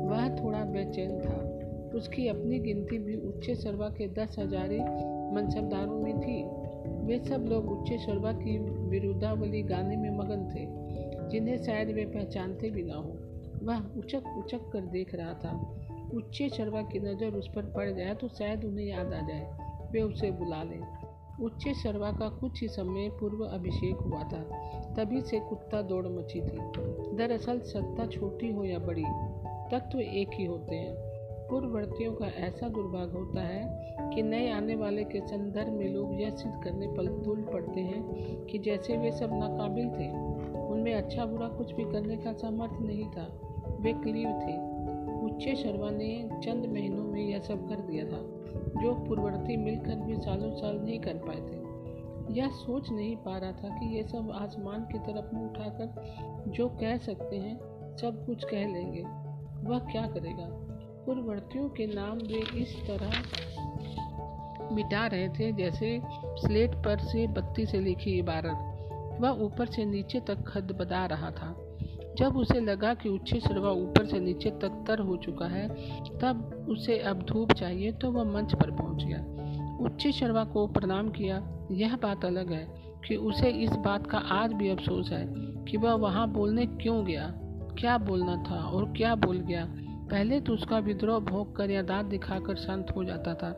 वह 0.08 0.44
थोड़ा 0.44 0.66
बेचैन 0.66 1.20
था। 1.20 1.52
उसकी 1.98 2.28
अपनी 2.28 2.60
गिनती 2.60 2.98
भी 2.98 3.16
उच्च 3.16 3.52
सरवा 3.52 3.90
के 3.90 4.08
दस 4.08 4.36
हजारे 4.40 4.80
मनसबदारों 5.36 6.00
में 6.00 6.20
थी। 6.20 6.62
वे 7.06 7.20
सब 7.20 7.46
लोग 7.50 7.72
उच्च 7.72 7.94
शर्वा 7.94 8.34
की 8.34 8.60
विरुद्धावली 8.90 9.62
गाने 9.62 9.98
में 9.98 10.10
मगन 10.10 10.48
थे, 10.56 10.68
जिन्हें 11.30 11.58
शायद 11.58 11.92
वे 11.92 12.06
पहचानते 12.06 12.70
भी 12.70 12.84
ना 12.84 12.96
हो। 12.96 13.18
वह 13.64 14.00
उचक 14.00 14.24
उचक 14.38 14.70
कर 14.74 14.82
देख 14.82 15.16
रहा 15.16 15.34
था। 15.34 15.78
उच्च 16.14 16.44
शर्वा 16.58 16.82
की 16.82 17.00
नज़र 17.00 17.34
उस 17.34 17.50
पर 17.56 17.62
पड़ 17.62 17.92
जाए 17.92 18.16
तो 18.16 18.28
शायद 18.28 18.66
उन्हें 18.66 18.86
याद 18.86 19.14
आ 19.14 19.28
जाए। 19.28 19.58
वे 19.92 20.02
उसे 20.02 20.32
बुला 20.32 20.64
लें। 20.64 21.01
उच्चे 21.42 21.74
शर्वा 21.74 22.12
का 22.12 22.30
कुछ 22.30 22.62
ही 22.62 22.68
समय 22.68 23.10
पूर्व 23.10 23.44
अभिषेक 23.46 23.96
हुआ 23.96 24.20
था, 24.20 24.44
तभी 24.98 25.22
से 25.22 25.40
कुत्ता 25.40 25.82
दौड़ 25.82 26.08
मची 26.08 26.42
थी। 26.42 26.58
दरअसल 27.18 27.60
सत्ता 27.60 28.06
छोटी 28.06 28.52
हो 28.52 28.64
या 28.64 28.80
बड़ी, 28.80 29.04
तत्व 29.72 30.00
एक 30.00 30.30
ही 30.34 30.46
होते 30.46 30.76
हैं। 30.76 30.96
पूर्ववर्तियों 31.50 32.14
का 32.14 32.26
ऐसा 32.26 32.70
दुर्भाग्य 32.70 33.12
होता 33.12 33.42
है 33.42 33.96
कि 34.16 34.22
नए 34.22 34.52
आने 34.52 34.76
वाले 34.76 35.04
के 35.04 35.28
संदर्भ 35.28 35.74
में 35.74 35.94
लोग 35.94 36.22
यह 36.22 36.30
सिद्ध 36.30 36.64
करने 36.64 36.88
पर 36.88 37.22
तुल 37.24 37.42
पड़ते 37.54 37.82
हैं 37.82 38.04
कि 38.46 38.60
जैसे 38.60 38.98
वे 38.98 39.12
सब 39.12 39.30
नाकाबिल 39.34 39.86
थे, 39.86 40.12
उनमें 40.60 40.94
अच्छा 40.94 41.26
बुरा 41.26 41.48
कुछ 41.48 41.74
भी 41.74 41.84
करने 41.84 42.18
का 42.18 42.34
सामर्थ्य 42.34 42.78
नहीं 42.80 43.06
था। 43.06 43.42
वे 43.82 43.94
क्लीव 43.94 44.30
थे। 44.30 44.71
उच्चे 45.32 45.56
शर्मा 45.56 45.90
ने 45.90 46.30
चंद 46.34 46.66
महीनों 46.66 47.04
में 47.04 47.22
यह 47.22 47.40
सब 47.40 47.70
कर 47.70 47.76
दिया 47.76 48.06
था, 48.06 48.22
जो 48.82 49.06
पूर्ववर्ती 49.08 49.58
मिलकर 49.58 49.96
भी 49.96 50.16
सालों 50.16 50.56
साल 50.56 50.80
नहीं 50.80 51.00
कर 51.00 51.14
पाए 51.14 51.36
थे। 51.36 51.62
यह 52.40 52.48
सोच 52.48 52.90
नहीं 52.92 53.16
पा 53.16 53.38
रहा 53.38 53.52
था 53.52 53.80
कि 53.80 53.96
ये 53.96 54.04
सब 54.04 54.32
आसमान 54.32 54.82
की 54.82 55.00
तरफ़ 55.00 55.36
मुँह 55.36 55.50
उठाकर 55.50 56.16
जो 56.48 56.70
कह 56.70 56.98
सकते 56.98 57.36
हैं, 57.36 57.58
सब 57.98 58.26
कुछ 58.26 58.44
कह 58.44 58.68
लेंगे। 58.68 59.02
वह 59.70 59.80
क्या 59.80 60.08
करेगा? 60.08 60.48
पूर्ववर्तियों 61.06 61.70
के 61.70 61.86
नाम 61.88 62.18
वे 62.18 62.62
इस 62.62 62.88
तरह 62.88 63.12
मिटा 64.76 65.08
रहे 65.08 65.30
थे 65.30 65.52
जैसे 65.52 66.02
स्लेट 66.26 66.76
पर 66.76 67.00
से 67.00 67.28
बत्ती 67.28 67.66
से 67.66 67.80
लिखी 67.80 68.12
इबारत। 68.12 68.72
वह 69.22 69.30
ऊपर 69.30 69.66
से 69.66 69.86
नीचे 69.86 70.20
तक 70.20 70.44
खद 70.48 70.72
बदा 70.72 71.06
रहा 71.06 71.32
था। 71.32 71.71
जब 72.18 72.38
उसे 72.38 72.60
लगा 72.60 72.94
कि 72.94 73.10
उच्च 73.10 73.36
सरवा 73.38 73.72
ऊपर 73.72 74.06
से 74.06 74.20
नीचे 74.20 74.50
तक 74.62 74.84
तर 74.88 75.00
हो 75.00 75.16
चुका 75.18 75.46
है, 75.46 75.68
तब 76.20 76.66
उसे 76.70 76.98
अब 77.00 77.22
धूप 77.24 77.52
चाहिए 77.52 77.92
तो 77.92 78.12
वह 78.12 78.24
मंच 78.34 78.56
पर 78.56 78.72
पहुँच 78.72 79.04
गया। 79.04 79.20
उच्च 79.86 80.08
शर्वा 80.10 80.44
को 80.44 80.66
प्रणाम 80.68 81.10
किया। 81.10 81.42
यह 81.72 81.96
बात 81.96 82.26
अलग 82.26 82.52
है 82.52 82.66
कि 83.08 83.16
उसे 83.16 83.50
इस 83.64 83.72
बात 83.86 84.08
का 84.08 84.18
आज 84.18 84.54
भी 84.54 84.70
अफसोस 84.70 85.10
है 85.12 85.26
कि 85.66 85.78
वह 85.78 85.94
वहाँ 85.94 86.28
बोलने 86.32 86.66
क्यों 86.66 87.04
गया, 87.06 87.32
क्या 87.80 87.98
बोलना 87.98 88.36
था 88.44 88.62
और 88.66 88.92
क्या 88.94 89.16
बोल 89.16 89.40
गया। 89.40 89.66
पहले 90.12 90.40
तो 90.42 90.54
उसका 90.54 90.80
विद्रोह 90.80 91.20
भोग 91.20 91.56
कर 91.56 91.72
या 91.72 91.82
दांत 91.82 92.06
दिखाकर 92.06 92.56
शांत 92.56 92.92
हो 92.96 93.04
जाता 93.04 93.34
था, 93.34 93.52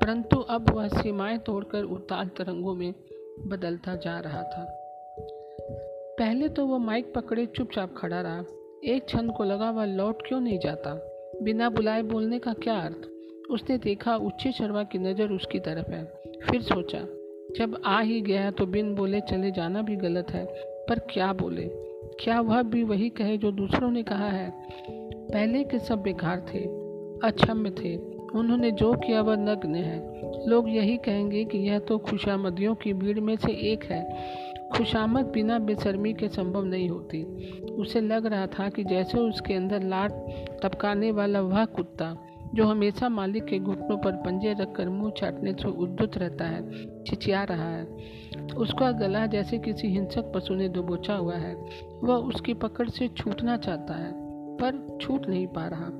परंतु 0.00 0.40
अब 0.40 0.70
वह 0.70 0.88
सीमाएँ 0.88 1.38
तोड़कर 1.38 1.84
उतार 1.84 2.30
तरंगों 2.38 2.74
में 2.74 2.92
बदलता 3.46 3.94
जा 3.96 4.18
रहा 4.18 4.42
था। 4.42 4.64
पहले 6.18 6.48
तो 6.48 6.66
वह 6.66 6.78
माइक 6.78 7.12
पकड़े 7.14 7.46
चुपचाप 7.46 7.94
खड़ा 7.96 8.20
रहा। 8.20 8.44
एक 8.84 9.04
क्षण 9.04 9.28
को 9.28 9.44
लगा 9.44 9.70
वह 9.70 9.84
लौट 9.84 10.22
क्यों 10.28 10.40
नहीं 10.40 10.58
जाता? 10.58 10.94
बिना 11.42 11.70
बुलाए 11.70 12.02
बोलने 12.02 12.38
का 12.38 12.52
क्या 12.52 12.74
अर्थ? 12.74 13.08
उसने 13.50 13.78
देखा 13.78 14.16
उच्च 14.16 14.48
शर्मा 14.48 14.84
की 14.84 14.98
नज़र 14.98 15.30
उसकी 15.30 15.60
तरफ़ 15.60 15.90
है। 15.90 16.04
फिर 16.50 16.62
सोचा, 16.62 16.98
जब 17.56 17.82
आ 17.84 18.00
ही 18.00 18.20
गया 18.20 18.50
तो 18.50 18.66
बिन 18.66 18.94
बोले 18.94 19.20
चले 19.20 19.50
जाना 19.50 19.82
भी 19.82 19.96
गलत 19.96 20.30
है, 20.30 20.44
पर 20.88 20.98
क्या 20.98 21.32
बोले? 21.32 21.70
क्या 22.20 22.40
वह 22.40 22.62
भी 22.62 22.82
वही 22.82 23.08
कहे 23.08 23.36
जो 23.36 23.52
दूसरों 23.52 23.90
ने 23.90 24.02
कहा 24.02 24.28
है? 24.28 24.52
पहले 25.32 25.64
के 25.64 25.78
सब 25.78 26.02
बेकार 26.02 26.46
थे, 26.54 26.58
अक्षम्य 27.28 27.70
थे। 27.70 28.15
उन्होंने 28.36 28.70
जो 28.70 28.92
किया 28.92 29.20
वह 29.22 29.36
नग्न 29.36 29.74
है। 29.74 29.98
लोग 30.48 30.68
यही 30.68 30.96
कहेंगे 30.96 31.44
कि 31.44 31.58
यह 31.58 31.78
तो 31.78 31.98
खुशामदियों 31.98 32.74
की 32.74 32.92
भीड़ 32.92 33.20
में 33.20 33.36
से 33.36 33.52
एक 33.52 33.84
है। 33.84 34.02
खुशामद 34.76 35.26
बिना 35.26 35.58
बेशर्मी 35.58 36.12
के 36.12 36.28
संभव 36.28 36.64
नहीं 36.64 36.88
होती। 36.88 37.22
उसे 37.72 38.00
लग 38.00 38.26
रहा 38.26 38.46
था 38.46 38.68
कि 38.68 38.84
जैसे 38.84 39.18
उसके 39.18 39.54
अंदर 39.54 39.82
लाट 39.82 40.12
टपकाने 40.62 41.10
वाला 41.10 41.40
वह 41.40 41.64
कुत्ता, 41.64 42.16
जो 42.54 42.64
हमेशा 42.64 43.08
मालिक 43.08 43.44
के 43.44 43.58
घुटनों 43.58 43.96
पर 43.96 44.12
पंजे 44.12 44.52
रखकर 44.52 44.88
मुँह 44.88 45.10
चाटने 45.10 45.52
से 45.52 45.68
उद्युत 45.68 46.18
रहता 46.18 46.44
है 46.44 46.70
चिचिया 47.02 47.44
रहा 47.44 47.68
है। 47.70 47.86
उसका 48.56 48.90
गला 48.92 49.26
जैसे 49.26 49.58
किसी 49.58 49.88
हिंसक 49.88 50.32
पशु 50.34 50.54
ने 50.54 50.68
दुबोचा 50.68 51.14
हुआ 51.14 51.36
है। 51.36 51.54
वह 52.04 52.14
उसकी 52.14 52.54
पकड़ 52.54 52.88
से 52.88 53.08
छूटना 53.08 53.56
चाहता 53.56 53.94
है, 53.94 54.12
पर 54.56 54.98
छूट 55.00 55.28
नहीं 55.28 55.46
पा 55.46 55.66
रहा। 55.66 55.90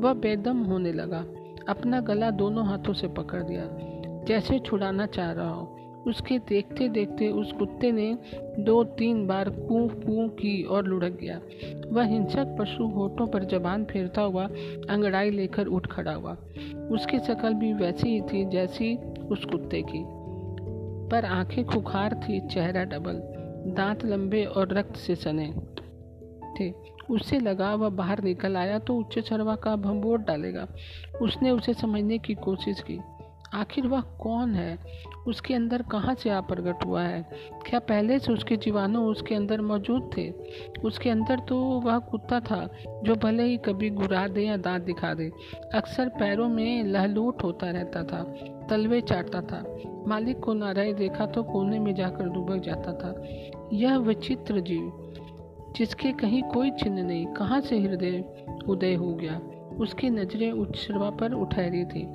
वह 0.00 0.12
बेदम 0.12 0.62
होने 0.62 0.92
लगा। 0.92 1.24
अपना 1.68 2.00
गला 2.00 2.30
दोनों 2.30 2.66
हाथों 2.66 2.92
से 2.92 3.08
पकड़ 3.08 3.42
दिया। 3.42 3.68
जैसे 4.24 4.58
छुड़ाना 4.58 5.06
चाह 5.06 5.32
रहा 5.32 5.50
हो। 5.50 5.78
उसके 6.06 6.38
देखते 6.38 6.88
देखते 6.88 7.28
उस 7.28 7.52
कुत्ते 7.52 7.92
ने 7.92 8.18
दो 8.58 8.84
तीन 8.84 9.26
बार 9.26 9.48
कू 9.48 9.88
कू 9.88 10.28
की 10.28 10.62
और 10.62 10.84
लुढ़क 10.84 11.18
गया। 11.22 11.40
वह 11.90 12.04
हिंसक 12.04 12.56
पशु 12.60 12.84
होठों 12.84 13.26
पर 13.26 13.44
जबान 13.44 13.84
फेरता 13.84 14.22
हुआ 14.22 14.46
अंगड़ाई 14.90 15.30
लेकर 15.30 15.66
उठ 15.66 15.86
खड़ा 15.86 16.12
हुआ। 16.12 16.36
उसकी 16.90 17.18
शकल 17.18 17.54
भी 17.54 17.72
वैसी 17.72 18.08
ही 18.08 18.20
थी 18.20 18.44
जैसी 18.44 18.96
उस 19.30 19.44
कुत्ते 19.44 19.82
की। 19.82 20.04
पर 21.08 21.24
आँखें 21.24 21.64
खुखार 21.64 22.14
थी, 22.14 22.40
चेहरा 22.40 22.84
डबल, 22.84 23.22
दांत 23.72 24.04
लंबे 24.04 24.44
और 24.44 24.72
रक्त 24.72 24.96
से 24.96 25.14
सने 25.14 25.54
थे। 26.60 26.93
उससे 27.10 27.38
लगा 27.38 27.74
वह 27.74 27.88
बाहर 27.88 28.22
निकल 28.22 28.56
आया 28.56 28.78
तो 28.78 28.94
उच्च 28.96 29.18
सरवा 29.18 29.56
का 29.56 29.76
भंबोट 29.76 30.20
डालेगा। 30.20 30.68
उसने 31.22 31.50
उसे 31.50 31.74
समझने 31.74 32.18
की 32.18 32.34
कोशिश 32.34 32.80
की। 32.80 33.00
आखिर 33.54 33.86
वह 33.86 34.00
कौन 34.00 34.54
है? 34.54 34.78
उसके 35.26 35.54
अंदर 35.54 35.82
कहाँ 35.82 36.14
से 36.14 36.30
आ 36.30 36.40
प्रकट 36.40 36.86
हुआ 36.86 37.02
है? 37.02 37.26
क्या 37.66 37.80
पहले 37.80 38.18
से 38.18 38.32
उसके 38.32 38.56
जीवाणु 38.56 39.00
उसके 39.00 39.34
अंदर 39.34 39.60
मौजूद 39.60 40.10
थे? 40.16 40.32
उसके 40.84 41.10
अंदर 41.10 41.38
तो 41.38 41.58
वह 41.58 41.98
कुत्ता 41.98 42.40
था, 42.40 42.68
जो 43.04 43.14
भले 43.14 43.42
ही 43.42 43.56
कभी 43.56 43.90
गुरा 43.90 44.28
दे 44.28 44.42
या 44.42 44.56
दांत 44.56 44.82
दिखा 44.82 45.14
दे, 45.14 45.32
अक्सर 45.74 46.08
पैरों 46.08 46.48
में 46.48 46.84
लहलूट 46.84 47.42
होता 47.42 47.70
रहता 47.70 48.04
था, 48.04 48.22
तलवे 48.70 49.00
चाटता 49.00 49.40
था। 49.40 49.78
मालिक 50.08 50.38
को 50.38 50.54
न 50.54 50.64
रहे 50.64 50.92
देखा 50.92 51.26
तो 51.26 51.42
कोने 51.42 51.78
में 51.78 51.94
जाकर 51.94 52.28
डूबक 52.28 52.56
जाता 52.56 52.92
था। 52.92 53.22
यह 53.72 53.96
विचित्र 53.96 54.60
जीव। 54.60 55.03
जिसके 55.76 56.12
कहीं 56.12 56.42
कोई 56.42 56.70
चिन्ह 56.70 57.02
नहीं, 57.02 57.26
कहाँ 57.26 57.60
से 57.60 57.80
हृदय 57.80 58.24
उदय 58.68 58.94
हो 58.94 59.14
गया? 59.14 59.40
उसकी 59.80 60.10
नज़रें 60.10 60.52
उच्छवा 60.52 61.10
पर 61.10 61.32
उठहरी 61.32 61.84
थी। 61.84 62.06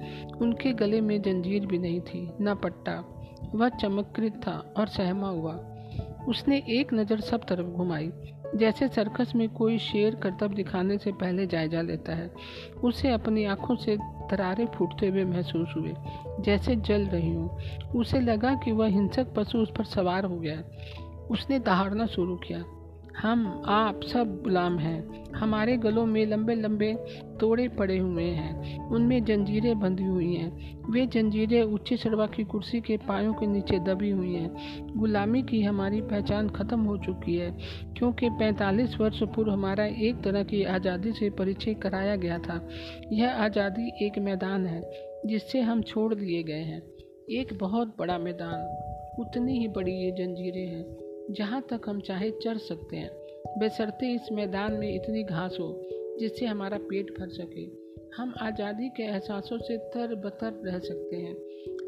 उनके 0.41 0.73
गले 0.73 1.01
में 1.01 1.21
जंजीर 1.21 1.65
भी 1.65 1.77
नहीं 1.77 2.01
थी, 2.01 2.31
न 2.41 2.55
पट्टा। 2.55 3.15
वह 3.55 3.69
चमकृत 3.69 4.33
था 4.47 4.73
और 4.77 4.87
सहमा 4.87 5.29
हुआ। 5.29 5.53
उसने 6.27 6.63
एक 6.69 6.93
नज़र 6.93 7.19
सब 7.19 7.41
तरफ़ 7.43 7.67
घुमाई। 7.67 8.11
जैसे 8.55 8.87
सर्कस 8.87 9.35
में 9.35 9.49
कोई 9.49 9.77
शेर 9.77 10.15
करतब 10.15 10.53
दिखाने 10.53 10.97
से 10.97 11.11
पहले 11.11 11.47
जायजा 11.47 11.81
लेता 11.81 12.15
है, 12.15 12.31
उसे 12.83 13.09
अपनी 13.09 13.45
आँखों 13.45 13.75
से 13.75 13.97
तरारे 14.31 14.65
फूटते 14.65 15.07
हुए 15.07 15.25
महसूस 15.25 15.73
हुए। 15.77 15.93
जैसे 16.39 16.75
जल 16.75 17.01
रही 17.01 17.29
हूँ। 17.29 17.57
उसे 17.95 18.19
लगा 18.19 18.55
कि 18.55 18.71
वह 18.71 18.87
हिंसक 18.87 19.33
पशु 19.33 19.57
उस 19.57 19.71
पर 19.77 19.83
सवार 19.83 20.25
हो 20.25 20.39
गया। 20.39 20.63
उसने 21.31 21.59
दहाड़ना 21.59 22.05
शुरू 22.05 22.35
किया। 22.35 22.63
हम 23.21 23.63
आप 23.65 24.03
सब 24.03 24.41
गुलाम 24.43 24.77
हैं। 24.79 25.33
हमारे 25.33 25.77
गलों 25.77 26.05
में 26.05 26.25
लंबे 26.25 26.55
लंबे 26.55 26.93
तोड़े 27.39 27.67
पड़े 27.67 27.97
हुए 27.97 28.23
हैं। 28.23 28.87
उनमें 28.89 29.23
जंजीरें 29.25 29.79
बंधी 29.79 30.03
हुई 30.03 30.35
हैं। 30.35 30.77
वे 30.91 31.05
जंजीरें 31.07 31.61
उच्च 31.63 31.93
सड़वा 31.93 32.27
की 32.27 32.43
कुर्सी 32.43 32.81
के 32.81 32.97
पायों 32.97 33.33
के 33.33 33.47
नीचे 33.47 33.79
दबी 33.79 34.09
हुई 34.09 34.33
हैं। 34.33 34.97
गुलामी 34.97 35.41
की 35.43 35.61
हमारी 35.61 36.01
पहचान 36.01 36.49
ख़त्म 36.49 36.79
हो 36.79 36.97
चुकी 36.97 37.35
है, 37.35 37.51
क्योंकि 37.97 38.29
45 38.29 38.99
वर्ष 39.01 39.23
पूर्व 39.23 39.51
हमारा 39.51 39.85
एक 39.85 40.23
तरह 40.23 40.43
की 40.43 40.63
आज़ादी 40.63 41.11
से 41.11 41.29
परिचय 41.29 41.73
कराया 41.73 42.15
गया 42.15 42.39
था। 42.39 42.69
यह 43.11 43.29
आज़ादी 43.29 44.05
एक 44.05 44.19
मैदान 44.19 44.65
है, 44.65 44.81
जिससे 45.25 45.61
हम 45.61 45.81
छोड़ 45.81 46.13
दिए 46.13 46.43
गए 46.43 46.63
हैं। 46.63 46.81
एक 47.31 47.57
बहुत 47.59 47.95
बड़ा 47.99 48.17
मैदान, 48.17 48.65
उतनी 49.19 49.59
ही 49.59 49.67
बड़ी 49.67 49.91
ये 49.91 50.11
जंजीरें 50.11 50.67
हैं। 50.67 51.08
जहाँ 51.29 51.61
तक 51.61 51.81
हम 51.89 51.99
चाहे 52.01 52.31
चढ़ 52.31 52.57
सकते 52.57 52.97
हैं। 52.97 53.11
बेसरते 53.59 54.13
इस 54.13 54.31
मैदान 54.31 54.73
में 54.73 54.95
इतनी 54.95 55.23
घास 55.23 55.57
हो, 55.59 55.81
जिससे 56.19 56.45
हमारा 56.45 56.77
पेट 56.77 57.19
भर 57.19 57.29
सके। 57.29 57.79
हम 58.17 58.33
आज़ादी 58.41 58.89
के 58.89 59.03
एहसासों 59.03 59.57
से 59.57 59.77
तर 59.77 60.15
बतर 60.15 60.61
रह 60.65 60.79
सकते 60.79 61.15
हैं। 61.15 61.35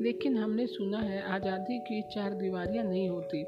लेकिन 0.01 0.37
हमने 0.37 0.67
सुना 0.67 0.97
है, 0.97 1.21
आज़ादी 1.21 1.79
की 1.79 2.01
चार 2.01 2.33
दीवारियाँ 2.33 2.85
नहीं 2.85 3.09
होती, 3.09 3.43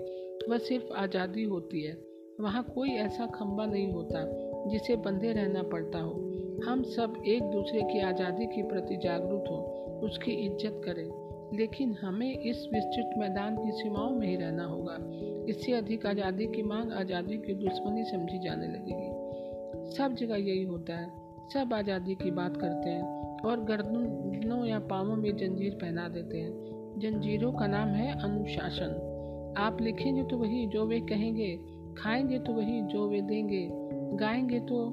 वह 0.49 0.57
सिर्फ़ 0.57 0.93
आज़ादी 0.93 1.43
होती 1.43 1.81
है। 1.81 1.97
वहाँ 2.39 2.63
कोई 2.75 2.89
ऐसा 2.89 3.25
खम्बा 3.25 3.65
नहीं 3.65 3.93
होता, 3.93 4.25
जिसे 4.69 4.95
बंधे 4.95 5.33
रहना 5.33 5.63
पड़ता 5.63 5.99
हो। 5.99 6.11
हम 6.65 6.83
सब 6.83 7.23
एक 7.27 7.43
दूसरे 7.43 7.81
की 7.81 7.99
आज़ादी 7.99 8.45
के 8.45 8.63
प्रति 8.63 8.97
जागरूक 8.97 9.47
हो, 9.47 9.57
उसकी 10.03 10.31
इज़्ज़त 10.31 10.81
करें। 10.85 11.23
लेकिन 11.57 11.93
हमें 11.93 12.39
इस 12.39 12.67
विस्तृत 12.73 13.09
मैदान 13.17 13.55
की 13.55 13.71
सीमाओं 13.71 14.09
में 14.09 14.27
ही 14.27 14.35
रहना 14.35 14.65
होगा। 14.65 14.97
इससे 15.49 15.73
अधिक 15.73 16.05
आज़ादी 16.05 16.45
की 16.47 16.63
मांग 16.63 16.91
आज़ादी 16.91 17.37
की 17.37 17.53
दुश्मनी 17.53 18.03
समझी 18.03 18.39
जाने 18.39 18.67
लगेगी। 18.67 19.93
सब 19.93 20.15
जगह 20.15 20.35
यही 20.35 20.63
होता 20.63 20.97
है। 20.97 21.09
सब 21.53 21.73
आज़ादी 21.73 22.15
की 22.15 22.31
बात 22.31 22.57
करते 22.57 22.89
हैं 22.89 23.41
और 23.41 23.63
गर्दनों 23.63 24.65
या 24.65 24.79
पाँवों 24.79 25.15
में 25.15 25.35
जंजीर 25.37 25.73
पहना 25.73 26.07
देते 26.09 26.37
हैं। 26.37 26.99
जंजीरों 26.99 27.51
का 27.53 27.67
नाम 27.67 27.89
है 27.89 28.11
अनुशासन। 28.21 29.55
आप 29.57 29.81
लिखेंगे 29.81 30.23
तो 30.23 30.37
वही 30.37 30.65
जो 30.67 30.85
वे 30.85 30.99
कहेंगे, 30.99 31.55
खाएँगे 31.97 32.39
तो 32.39 32.53
वही 32.53 32.81
जो 32.81 33.07
वे 33.09 33.21
देंगे, 33.21 33.67
गाएँगे 34.17 34.59
तो 34.59 34.85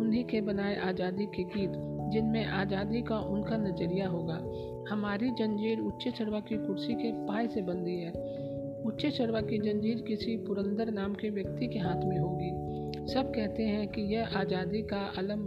उन्हीं 0.00 0.24
के 0.24 0.40
बनाए 0.40 0.76
आज़ादी 0.76 1.26
के 1.26 1.44
गीत, 1.44 1.72
जिनमें 2.12 2.44
आज़ादी 2.44 3.02
का 3.02 3.18
उनका 3.18 3.56
नज़रिया 3.56 4.08
होगा। 4.08 4.38
हमारी 4.90 5.30
जंजीर 5.30 5.80
उच्च 5.80 6.08
चरवा 6.08 6.40
की 6.40 6.56
कुर्सी 6.56 6.94
के 6.94 7.12
पाए 7.26 7.46
से 7.46 7.62
बंधी 7.62 7.96
है। 7.96 8.12
उच्च 8.86 9.06
चरवा 9.06 9.40
की 9.40 9.58
जंजीर 9.58 10.00
किसी 10.00 10.36
पुरंदर 10.36 10.90
नाम 10.90 11.14
के 11.14 11.30
व्यक्ति 11.30 11.66
के 11.66 11.78
हाथ 11.78 12.04
में 12.04 12.18
होगी। 12.18 13.12
सब 13.12 13.30
कहते 13.30 13.62
हैं 13.62 13.86
कि 13.88 14.02
यह 14.14 14.36
आज़ादी 14.36 14.82
का 14.82 15.00
अलम 15.18 15.44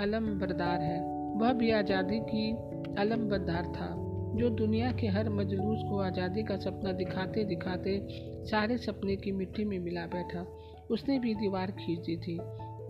अलम 0.00 0.38
बरदार 0.38 0.80
है। 0.80 1.00
वह 1.40 1.52
भी 1.52 1.70
आज़ादी 1.70 2.20
की 2.20 2.50
अलम 2.98 3.28
बरदार 3.28 3.66
था, 3.66 3.88
जो 4.36 4.50
दुनिया 4.50 4.92
के 4.92 5.06
हर 5.06 5.28
मजलूस 5.28 5.82
को 5.90 5.98
आज़ादी 5.98 6.42
का 6.42 6.56
सपना 6.56 6.92
दिखाते 6.92 7.44
दिखाते 7.44 8.00
सारे 8.46 8.78
सपने 8.78 9.16
की 9.16 9.32
मिट्टी 9.32 9.64
में 9.64 9.78
मिला 9.78 10.06
बैठा। 10.06 10.46
उसने 10.90 11.18
भी 11.18 11.34
दीवार 11.34 11.70
खींच 11.70 12.06
दी 12.06 12.16
थी। 12.16 12.38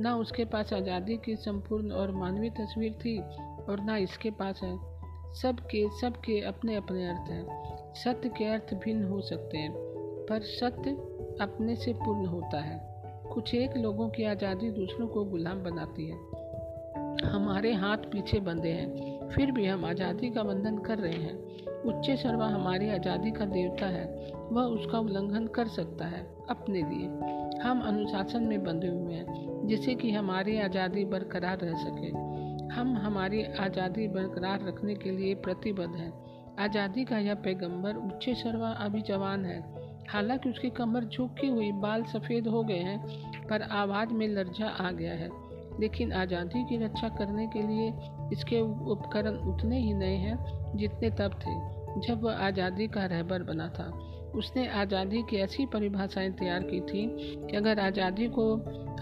ना 0.03 0.17
उसके 0.17 0.45
पास 0.45 0.73
आज़ादी 0.73 1.17
की 1.17 1.37
संपूर्ण 1.37 1.91
और 1.93 2.11
मानवीय 2.11 2.51
तस्वीर 2.51 2.93
थी, 2.93 3.19
और 3.69 3.85
ना 3.85 3.97
इसके 3.97 4.31
पास 4.31 4.61
है। 4.63 4.77
सबके 5.33 5.89
सबके 6.01 6.41
अपने 6.41 6.77
अपने 6.77 7.09
अर्थ 7.09 7.31
हैं। 7.31 7.70
सत्य 7.95 8.29
के 8.29 8.45
अर्थ 8.45 8.75
भिन्न 8.75 9.05
हो 9.05 9.21
सकते 9.21 9.59
हैं, 9.59 9.73
पर 10.27 10.41
सत्य 10.41 10.91
अपने 11.41 11.77
से 11.77 11.93
पूर्ण 11.93 12.27
होता 12.27 12.61
है। 12.61 12.81
कुछ 13.33 13.55
एक 13.55 13.77
लोगों 13.77 14.09
की 14.09 14.25
आज़ादी 14.25 14.71
दूसरों 14.71 15.09
को 15.09 15.25
गुलाम 15.25 15.63
बनाती 15.63 16.11
है। 16.11 16.19
हमारे 17.31 17.73
हाथ 17.73 17.97
पीछे 17.97 18.41
बंधे 18.41 18.69
हैं, 18.69 19.29
फिर 19.29 19.51
भी 19.51 19.67
हम 19.67 19.85
आज़ादी 19.85 20.31
का 20.31 20.43
बंधन 20.43 20.79
कर 20.79 20.99
रहे 20.99 21.19
हैं। 21.19 21.35
उच्च 21.83 22.11
सर्वा 22.11 22.47
हमारी 22.47 22.91
आज़ादी 22.91 23.31
का 23.31 23.45
देवता 23.45 23.87
है, 23.87 24.33
वह 24.53 24.63
उसका 24.63 24.99
उल्लंघन 24.99 25.47
कर 25.47 25.69
सकता 25.69 26.05
है 26.05 26.27
अपने 26.51 26.83
लिए। 26.83 27.07
हम 27.61 27.81
अनुशासन 27.81 28.43
में 28.43 28.65
बंधे 28.65 28.89
हुए 28.89 29.15
हैं, 29.15 29.67
जिससे 29.67 29.95
कि 29.95 30.11
हमारी 30.11 30.59
आज़ादी 30.59 31.05
बरकरार 31.05 31.59
रह 31.59 31.75
सके। 31.75 32.09
हम 32.75 32.97
हमारी 32.97 33.43
आज़ादी 33.43 34.09
बरकरार 34.09 34.67
रखने 34.67 34.95
के 34.95 35.11
लिए 35.11 35.35
प्रतिबद्ध 35.35 35.95
हैं। 35.95 36.30
आज़ादी 36.61 37.05
का 37.05 37.19
यह 37.19 37.35
पैगंबर 37.35 37.97
उच्च 37.97 38.29
सर्वा 38.29 38.71
अभी 38.71 39.01
जवान 39.03 39.45
है। 39.45 39.61
हालाँकि 40.11 40.51
उसकी 40.51 40.71
कमर 40.71 41.05
झुकी 41.05 41.49
हुई, 41.49 41.71
बाल 41.73 42.03
सफ़ेद 42.05 42.49
हो 42.49 42.63
गए 42.63 42.79
हैं, 42.79 42.99
पर 43.49 43.63
आवाज़ 43.63 44.13
में 44.13 44.29
लर्जा 44.29 44.67
आ 44.67 44.91
गया 44.91 45.13
है। 45.13 45.29
लेकिन 45.81 46.13
आज़ादी 46.13 46.65
की 46.65 46.77
रक्षा 46.77 47.09
करने 47.09 47.47
के 47.47 47.63
लिए 47.63 47.93
इसके 48.33 48.61
उपकरण 48.91 49.37
उतने 49.49 49.79
ही 49.81 49.95
नए 49.95 50.17
हैं 50.17 50.77
जितने 50.77 51.11
तब 51.11 51.39
थे, 51.39 51.55
जब 52.01 52.23
वह 52.23 52.45
आज़ादी 52.47 52.89
का 52.89 53.05
रहबर 53.07 53.43
बना 53.43 53.69
था। 53.69 53.91
उसने 54.35 54.67
आज़ादी 54.69 55.23
की 55.23 55.37
ऐसी 55.37 55.67
परिभाषाएँ 55.67 56.31
तैयार 56.33 56.63
की 56.63 56.81
थी 56.81 57.07
कि 57.47 57.57
अगर 57.57 57.81
आज़ादी 57.81 58.27
को 58.29 58.45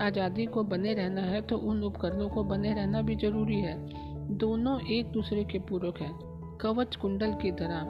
आज़ादी 0.01 0.47
को 0.47 0.63
बने 0.65 0.95
रहना 0.95 1.21
है 1.21 1.41
तो 1.43 1.57
उन 1.57 1.83
उपकरणों 1.83 2.29
को 2.29 2.45
बने 2.45 2.75
रहना 2.75 3.03
भी 3.03 3.17
ज़रूरी 3.17 3.61
है। 3.61 3.77
दोनों 4.39 4.81
एक 4.91 5.11
दूसरे 5.13 5.45
के 5.45 5.59
पूरक 5.59 6.01
हैं। 6.01 6.38
कवच 6.61 6.97
कुंडल 6.97 7.33
की 7.33 7.53
तरह। 7.53 7.83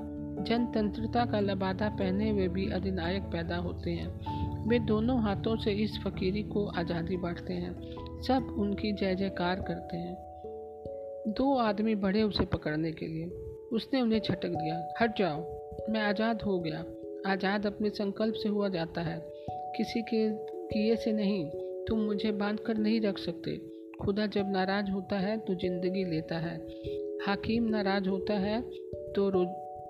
जनतंत्रता 0.49 1.25
का 1.25 1.41
लबादा 1.41 1.89
पहने 1.89 2.31
हुए 2.31 2.49
भी 2.49 2.71
अधिनायक 2.71 3.23
पैदा 3.23 3.57
होते 3.57 3.91
हैं। 3.91 4.69
वे 4.69 4.79
दोनों 4.79 5.23
हाथों 5.23 5.57
से 5.57 5.73
इस 5.73 5.99
फकीरी 6.05 6.43
को 6.43 6.67
आज़ादी 6.67 7.17
बांटते 7.17 7.55
हैं। 7.55 7.75
सब 8.23 8.57
उनकी 8.59 8.93
जय 8.93 9.15
जयकार 9.15 9.61
करते 9.61 9.97
हैं। 9.97 10.15
दो 11.29 11.57
आदमी 11.57 11.95
बढ़े 11.95 12.23
उसे 12.23 12.45
पकड़ने 12.45 12.93
के 12.93 13.07
लिए। 13.07 13.27
उसने 13.73 14.01
उन्हें 14.01 14.21
छटक 14.21 14.49
दिया। 14.49 14.95
हट 15.01 15.19
जाओ। 15.19 15.41
मैं 15.91 16.01
आज़ाद 16.01 16.43
हो 16.43 16.59
गया। 16.59 16.85
आज़ाद 17.33 17.67
अपने 17.67 17.91
संकल्प 17.91 18.35
से 18.35 18.49
हुआ 18.49 18.69
जाता 18.69 19.01
है। 19.01 19.23
किसी 19.51 20.03
के 20.03 20.29
किए 20.67 20.97
से 20.97 21.13
नहीं। 21.13 21.51
तुम 21.89 21.99
मुझे 21.99 22.33
बाँध 22.33 22.61
कर 22.61 22.77
नहीं 22.77 23.01
रख 23.01 23.19
सकते। 23.19 23.61
खुदा 24.01 24.27
जब 24.27 24.51
नाराज़ 24.53 24.91
होता 24.91 25.19
है 25.19 25.39
तो 25.39 25.55
ज़िंदगी 25.55 26.05
लेता 26.05 26.39
है। 26.39 26.59
हाकिम 27.29 27.65
नाराज़ 27.65 28.09
होता 28.09 28.35
है 28.35 28.61
तो 29.15 29.29
रो 29.31 29.45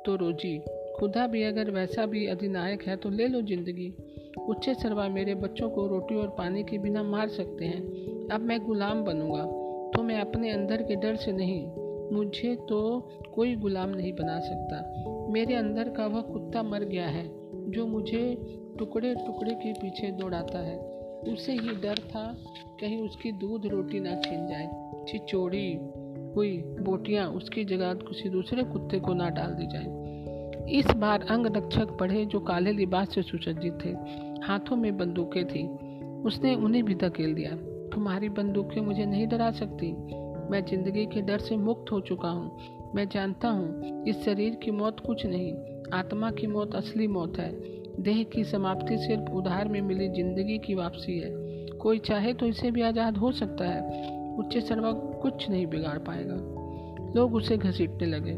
तो 0.07 0.15
रोजी। 0.17 0.59
खुदा 0.97 1.27
भी 1.27 1.43
अगर 1.43 1.71
वैसा 1.71 2.07
भी 2.07 2.25
अधिनायक 2.27 2.83
है 2.83 2.97
तो 2.97 3.11
ले 3.11 3.27
लो 3.27 3.41
ज़िंदगी। 3.43 3.87
उच्च 4.49 4.69
सरवा 4.73 5.07
मेरे 5.09 5.35
बच्चों 5.35 5.69
को 5.71 5.87
रोटी 5.87 6.15
और 6.15 6.29
पानी 6.29 6.63
के 6.63 6.79
बिना 6.79 7.03
मार 7.03 7.29
सकते 7.29 7.65
हैं। 7.65 8.29
अब 8.29 8.41
मैं 8.41 8.59
गुलाम 8.61 9.03
बनूँगा 9.05 9.45
तो 9.91 10.03
मैं 10.03 10.19
अपने 10.21 10.51
अंदर 10.51 10.83
के 10.83 10.97
डर 10.97 11.17
से 11.17 11.33
नहीं, 11.33 11.63
मुझे 12.13 12.55
तो 12.69 12.81
कोई 13.35 13.55
गुलाम 13.57 13.91
नहीं 13.91 14.13
बना 14.13 14.39
सकता। 14.41 15.31
मेरे 15.33 15.55
अंदर 15.55 15.89
का 15.89 16.07
वह 16.07 16.21
कुत्ता 16.23 16.63
मर 16.63 16.85
गया 16.85 17.07
है, 17.09 17.27
जो 17.71 17.87
मुझे 17.87 18.23
टुकड़े 18.79 19.15
टुकड़े 19.17 19.55
के 19.55 19.73
पीछे 19.75 20.11
दौड़ाता 20.13 20.59
है। 20.59 20.77
उसे 21.29 21.53
ही 21.53 21.77
डर 21.77 21.99
था, 22.07 22.27
कहीं 22.81 23.01
उसकी 23.01 23.33
दूध 23.37 23.67
रोटी 23.67 24.01
ना 24.01 24.21
छीन 24.21 24.47
जाए। 24.49 24.69
चिचोड़ी 25.05 25.69
हुई 26.39 26.57
बोटियाँ 26.81 27.27
उसकी 27.29 27.65
जगह 27.65 27.95
किसी 27.95 28.29
दूसरे 28.29 28.63
कुत्ते 28.63 28.99
को 28.99 29.15
ना 29.15 29.29
डाल 29.31 29.51
दी 29.51 29.67
जाए। 29.67 30.07
इस 30.71 30.87
बार 30.87 31.27
अंग 31.31 31.47
रक्षक 31.47 31.97
पढ़े 32.01 32.25
जो 32.25 32.41
काले 32.41 32.73
लिबास 32.73 33.15
से 33.15 33.23
सुसज्जित 33.23 33.79
थे, 33.85 33.91
हाथों 34.47 34.77
में 34.77 34.97
बंदूकें 34.99 35.45
थी। 35.45 35.67
उसने 36.23 36.55
उन्हें 36.55 36.85
भी 36.85 36.95
धकेल 36.95 37.35
दिया। 37.35 37.51
तुम्हारी 37.95 38.29
बंदूकें 38.29 38.81
मुझे 38.81 39.05
नहीं 39.05 39.27
डरा 39.27 39.51
सकती। 39.51 39.93
मैं 40.51 40.65
ज़िंदगी 40.65 41.07
के 41.07 41.23
डर 41.23 41.39
से 41.39 41.57
मुक्त 41.57 41.93
हो 41.93 42.01
चुका 42.01 42.29
हूँ। 42.29 42.93
मैं 42.95 43.09
जानता 43.09 43.49
हूँ, 43.49 44.05
इस 44.05 44.25
शरीर 44.25 44.55
की 44.55 44.71
मौत 44.71 45.01
कुछ 45.01 45.27
नहीं, 45.27 45.53
आत्मा 45.93 46.31
की 46.31 46.47
मौत 46.47 46.75
असली 46.75 47.07
मौत 47.07 47.39
है। 47.39 47.51
देह 48.03 48.23
की 48.25 48.45
समाप्ति 48.45 48.99
सिर्फ़ 48.99 49.31
उधार 49.33 49.69
में 49.69 49.81
मिली 49.81 50.09
ज़िंदगी 50.09 50.59
की 50.59 50.75
वापसी 50.75 51.19
है। 51.19 51.31
कोई 51.77 51.99
चाहे 51.99 52.33
तो 52.33 52.47
इसे 52.47 52.71
भी 52.71 52.83
आज़ाद 52.83 53.17
हो 53.17 53.33
सकता 53.33 53.65
है। 53.65 54.18
उच्च 54.39 54.57
सर्वा 54.59 54.93
कुछ 54.93 55.49
नहीं 55.51 55.67
बिगाड़ 55.67 55.99
पाएगा। 55.99 56.35
लोग 57.17 57.35
उसे 57.35 57.57
घसीटने 57.57 58.07
लगे। 58.07 58.33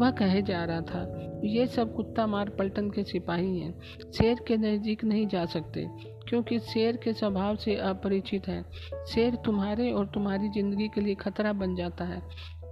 वह 0.00 0.10
कहे 0.10 0.42
जा 0.42 0.64
रहा 0.64 0.80
था, 0.80 1.40
ये 1.44 1.66
सब 1.66 1.94
कुत्ता 1.94 2.26
मार 2.26 2.48
पलटन 2.48 2.90
के 2.90 3.02
सिपाही 3.04 3.58
हैं। 3.58 4.10
शेर 4.12 4.40
के 4.48 4.56
नज़दीक 4.56 5.04
नहीं 5.04 5.26
जा 5.26 5.44
सकते, 5.44 5.86
क्योंकि 6.28 6.58
शेर 6.58 6.96
के 6.96 7.12
स्वभाव 7.12 7.56
से 7.56 7.76
अपरिचित 7.76 8.48
है। 8.48 8.62
शेर 9.06 9.34
तुम्हारे 9.34 9.90
और 9.92 10.06
तुम्हारी 10.06 10.48
ज़िंदगी 10.48 10.88
के 10.88 11.00
लिए 11.00 11.14
खतरा 11.14 11.52
बन 11.52 11.74
जाता 11.76 12.04
है। 12.04 12.22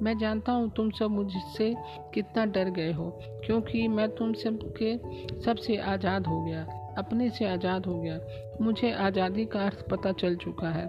मैं 0.03 0.19
जानता 0.19 0.53
हूँ 0.53 0.71
तुम 0.71 0.91
सब 0.91 1.11
मुझसे 1.11 1.75
कितना 2.15 2.45
डर 2.45 2.71
गए 2.71 2.93
हो, 2.93 3.11
क्योंकि 3.47 3.87
मैं 3.89 4.09
तुम 4.09 4.33
सब 4.33 4.59
के 4.83 4.97
सबसे 5.41 5.77
आज़ाद 5.77 6.27
हो 6.27 6.45
गया। 6.45 6.67
अपने 6.99 7.31
से 7.31 7.45
आज़ाद 7.45 7.87
हो 7.87 8.01
गया। 8.01 8.19
मुझे 8.61 8.93
आज़ादी 8.93 9.45
का 9.45 9.61
अर्थ 9.61 9.89
पता 9.89 10.13
चल 10.13 10.37
चुका 10.37 10.69
है। 10.69 10.87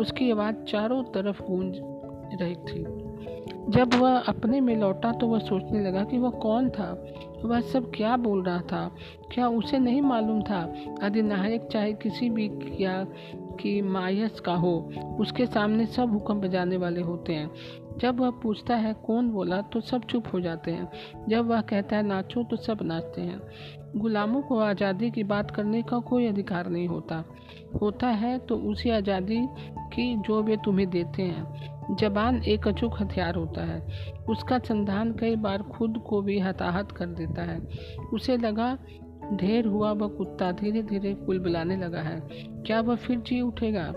उसकी 0.00 0.30
आवाज़ 0.30 0.54
चारों 0.54 1.02
तरफ़ 1.04 1.42
गूंज 1.42 1.80
रही 2.42 2.54
थी। 2.54 2.84
जब 3.70 3.94
वह 3.94 4.18
अपने 4.18 4.60
में 4.60 4.76
लौटा 4.76 5.12
तो 5.12 5.26
वह 5.26 5.38
सोचने 5.38 5.82
लगा 5.82 6.04
कि 6.04 6.18
वह 6.18 6.30
कौन 6.30 6.68
था? 6.70 7.04
वह 7.44 7.60
सब 7.60 7.90
क्या 7.94 8.16
बोल 8.16 8.42
रहा 8.42 8.60
था? 8.60 8.90
क्या 9.32 9.48
उसे 9.48 9.78
नहीं 9.78 10.00
मालूम 10.02 10.42
था? 10.42 10.74
अधिनायक 11.02 11.68
चाहे 11.72 11.92
किसी 11.92 12.30
भी 12.30 12.48
क्या 12.48 13.06
की 13.60 13.82
मायस 13.82 14.40
का 14.40 14.54
हो, 14.54 14.90
उसके 15.20 15.46
सामने 15.46 15.86
सब 15.86 16.12
हुक्म 16.12 16.40
बजाने 16.40 16.76
वाले 16.76 17.00
होते 17.00 17.32
हैं। 17.32 17.50
जब 17.98 18.20
वह 18.20 18.30
पूछता 18.42 18.76
है 18.76 18.92
कौन 19.06 19.30
बोला 19.30 19.60
तो 19.62 19.80
सब 19.80 20.04
चुप 20.04 20.24
हो 20.32 20.40
जाते 20.40 20.70
हैं। 20.70 21.26
जब 21.28 21.46
वह 21.46 21.60
कहता 21.60 21.96
है 21.96 22.02
नाचो 22.02 22.42
तो 22.42 22.56
सब 22.56 22.78
नाचते 22.82 23.22
हैं। 23.22 23.40
गुलामों 23.96 24.42
को 24.42 24.58
आज़ादी 24.58 25.10
की 25.10 25.24
बात 25.24 25.50
करने 25.50 25.82
का 25.82 25.98
कोई 25.98 26.26
अधिकार 26.26 26.68
नहीं 26.68 26.88
होता। 26.88 27.24
होता 27.82 28.06
है 28.06 28.38
तो 28.38 28.56
उसी 28.70 28.90
आज़ादी 28.90 29.40
की 29.94 30.14
जो 30.18 30.42
वे 30.42 30.56
तुम्हें 30.56 30.88
देते 30.90 31.22
हैं। 31.22 31.96
जबान 31.96 32.42
एक 32.42 32.66
अचूक 32.68 33.00
हथियार 33.00 33.34
होता 33.34 33.64
है। 33.64 33.80
उसका 34.28 34.58
संधान 34.58 35.12
कई 35.12 35.36
बार 35.36 35.62
खुद 35.68 36.02
को 36.06 36.20
भी 36.22 36.38
हताहत 36.38 36.92
कर 36.92 37.06
देता 37.06 37.42
है। 37.42 37.58
उसे 38.12 38.36
लगा 38.36 38.76
ढेर 39.32 39.66
हुआ 39.66 39.92
वह 39.92 40.08
कुत्ता 40.08 40.50
धीरे 40.52 40.82
धीरे 40.82 41.14
कुल 41.14 41.38
बुलाने 41.38 41.76
लगा 41.76 42.00
है। 42.00 42.20
क्या 42.66 42.80
वह 42.80 42.96
फिर 42.96 43.18
जी 43.18 43.40
उठेगा? 43.40 43.92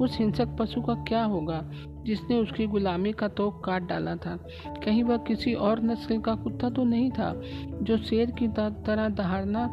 उस 0.00 0.18
हिंसक 0.18 0.56
पशु 0.60 0.82
का 0.82 0.94
क्या 0.94 1.24
होगा, 1.24 1.70
जिसने 2.02 2.38
उसकी 2.38 2.66
गुलामी 2.66 3.12
का 3.12 3.28
तोक 3.28 3.64
काट 3.64 3.82
डाला 3.82 4.16
था? 4.16 4.36
कहीं 4.84 5.02
वह 5.02 5.16
किसी 5.16 5.54
और 5.54 5.82
नस्ल 5.82 6.20
का 6.20 6.34
कुत्ता 6.34 6.70
तो 6.70 6.84
नहीं 6.84 7.10
था, 7.10 7.40
जो 7.82 7.96
शेर 7.96 8.30
की 8.30 8.48
तरह 8.48 9.08
दहाड़ना 9.08 9.68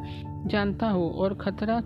जानता 0.48 0.90
हो 0.90 1.10
और 1.10 1.34
खतरा 1.34 1.82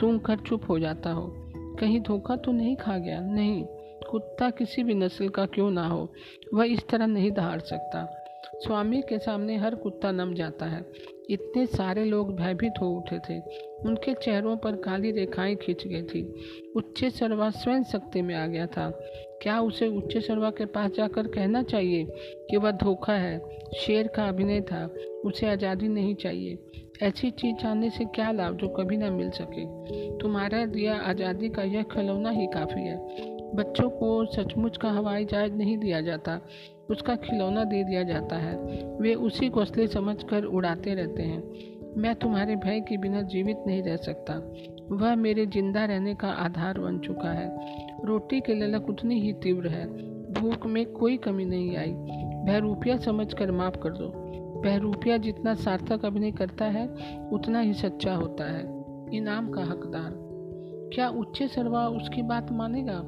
सूंघ 0.00 0.20
कर 0.20 0.36
चुप 0.36 0.68
हो 0.68 0.78
जाता 0.78 1.12
हो? 1.12 1.34
कहीं 1.80 2.00
धोखा 2.00 2.36
तो 2.36 2.52
नहीं 2.52 2.76
खा 2.76 2.98
गया? 2.98 3.20
नहीं, 3.20 3.64
कुत्ता 4.10 4.50
किसी 4.50 4.82
भी 4.82 4.94
नस्ल 4.94 5.28
का 5.28 5.46
क्यों 5.46 5.70
ना 5.70 5.86
हो? 5.86 6.12
वह 6.54 6.64
इस 6.64 6.88
तरह 6.88 7.06
नहीं 7.06 7.30
दहाड़ 7.30 7.60
सकता। 7.60 8.16
स्वामी 8.56 9.00
के 9.02 9.18
सामने 9.18 9.56
हर 9.56 9.74
कुत्ता 9.74 10.10
नम 10.12 10.34
जाता 10.34 10.66
है। 10.66 10.80
इतने 11.30 11.66
सारे 11.66 12.04
लोग 12.04 12.36
भयभीत 12.36 12.72
हो 12.80 12.88
उठे 12.88 13.18
थे। 13.18 13.38
उनके 13.86 14.14
चेहरों 14.14 14.56
पर 14.56 14.76
काली 14.76 15.10
रेखाएँ 15.10 15.56
खींच 15.56 15.86
गई 15.86 16.02
थी। 16.02 16.22
उच्च 16.76 17.04
सर्वा 17.04 17.50
स्वयं 17.50 17.82
शक्ति 17.82 18.22
में 18.22 18.34
आ 18.34 18.46
गया 18.46 18.66
था। 18.66 18.90
क्या 19.42 19.60
उसे 19.60 19.86
उच्च 19.86 20.18
सर्वा 20.18 20.50
के 20.50 20.64
पास 20.64 20.90
जाकर 20.90 21.26
कहना 21.26 21.62
चाहिए 21.62 22.06
कि 22.50 22.56
वह 22.56 22.70
धोखा 22.70 23.12
है? 23.12 23.40
शेर 23.76 24.06
का 24.06 24.28
अभिनय 24.28 24.60
था। 24.60 24.94
उसे 25.24 25.46
आज़ादी 25.46 25.88
नहीं 25.88 26.14
चाहिए। 26.14 26.58
ऐसी 27.02 27.30
चीज़ 27.30 27.56
जानने 27.56 27.90
से 27.90 28.04
क्या 28.04 28.30
लाभ 28.32 28.56
जो 28.56 28.68
कभी 28.68 28.96
ना 28.96 29.10
मिल 29.10 29.30
सके? 29.30 29.64
तुम्हारा 30.18 30.66
दिया 30.66 30.94
आज़ादी 30.94 31.48
का 31.48 31.62
यह 31.62 31.82
खिलौना 31.82 32.30
ही 32.30 32.46
काफ़ी 32.46 32.82
है। 32.82 32.96
बच्चों 33.54 33.90
को 33.90 34.26
सचमुच 34.26 34.76
का 34.76 34.90
हवाई 34.90 35.24
जहाज़ 35.24 35.52
नहीं 35.52 35.78
दिया 35.78 36.00
जाता। 36.00 36.40
उसका 36.90 37.16
खिलौना 37.16 37.64
दे 37.64 37.84
दिया 37.84 38.02
जाता 38.02 38.36
है। 38.36 38.56
वे 39.00 39.14
उसी 39.14 39.48
को 39.48 39.60
असली 39.60 39.86
समझ 39.86 40.22
कर 40.22 40.44
उड़ाते 40.44 40.94
रहते 40.94 41.22
हैं। 41.22 41.52
मैं 41.96 42.14
तुम्हारे 42.14 42.56
भय 42.56 42.80
के 42.80 42.96
बिना 42.96 43.22
जीवित 43.22 43.56
नहीं 43.66 43.82
रह 43.82 43.96
सकता। 43.96 44.52
वह 44.96 45.14
मेरे 45.14 45.46
ज़िंदा 45.46 45.84
रहने 45.84 46.14
का 46.14 46.28
आधार 46.28 46.78
बन 46.78 46.98
चुका 46.98 47.30
है। 47.30 47.58
रोटी 48.04 48.40
की 48.40 48.54
ललक 48.54 48.88
उतनी 48.88 49.20
ही 49.20 49.32
तीव्र 49.32 49.68
है। 49.68 49.86
भूख 50.32 50.66
में 50.66 50.86
कोई 50.86 51.16
कमी 51.16 51.44
नहीं 51.44 51.76
आई। 51.76 51.94
बहरूपिया 52.46 52.96
समझ 52.96 53.34
कर 53.34 53.50
माफ़ 53.50 53.76
कर 53.76 53.90
दो। 53.90 54.12
बहरूपिया 54.60 55.16
जितना 55.16 55.54
सार्थक 55.54 56.04
अभिनय 56.04 56.30
करता 56.30 56.64
है, 56.64 56.88
उतना 57.32 57.60
ही 57.60 57.74
सच्चा 57.74 58.14
होता 58.14 58.44
है। 58.44 58.84
इनाम 59.16 59.50
का 59.50 59.60
हकदार। 59.60 60.30
क्या 60.94 61.08
उच्च 61.08 61.42
सरवा 61.42 61.88
उसकी 61.88 62.22
बात 62.22 62.52
मानेगा? 62.52 62.98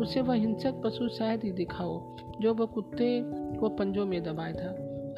उसे 0.00 0.20
वह 0.20 0.34
हिंसक 0.34 0.72
पशु 0.84 1.08
शायद 1.08 1.44
ही 1.44 1.52
दिखाओ, 1.52 2.16
जो 2.40 2.54
वह 2.54 2.66
कुत्ते 2.66 3.22
को 3.56 3.68
पंजों 3.68 4.06
में 4.06 4.22
दबाए 4.22 4.52
था। 4.52 4.68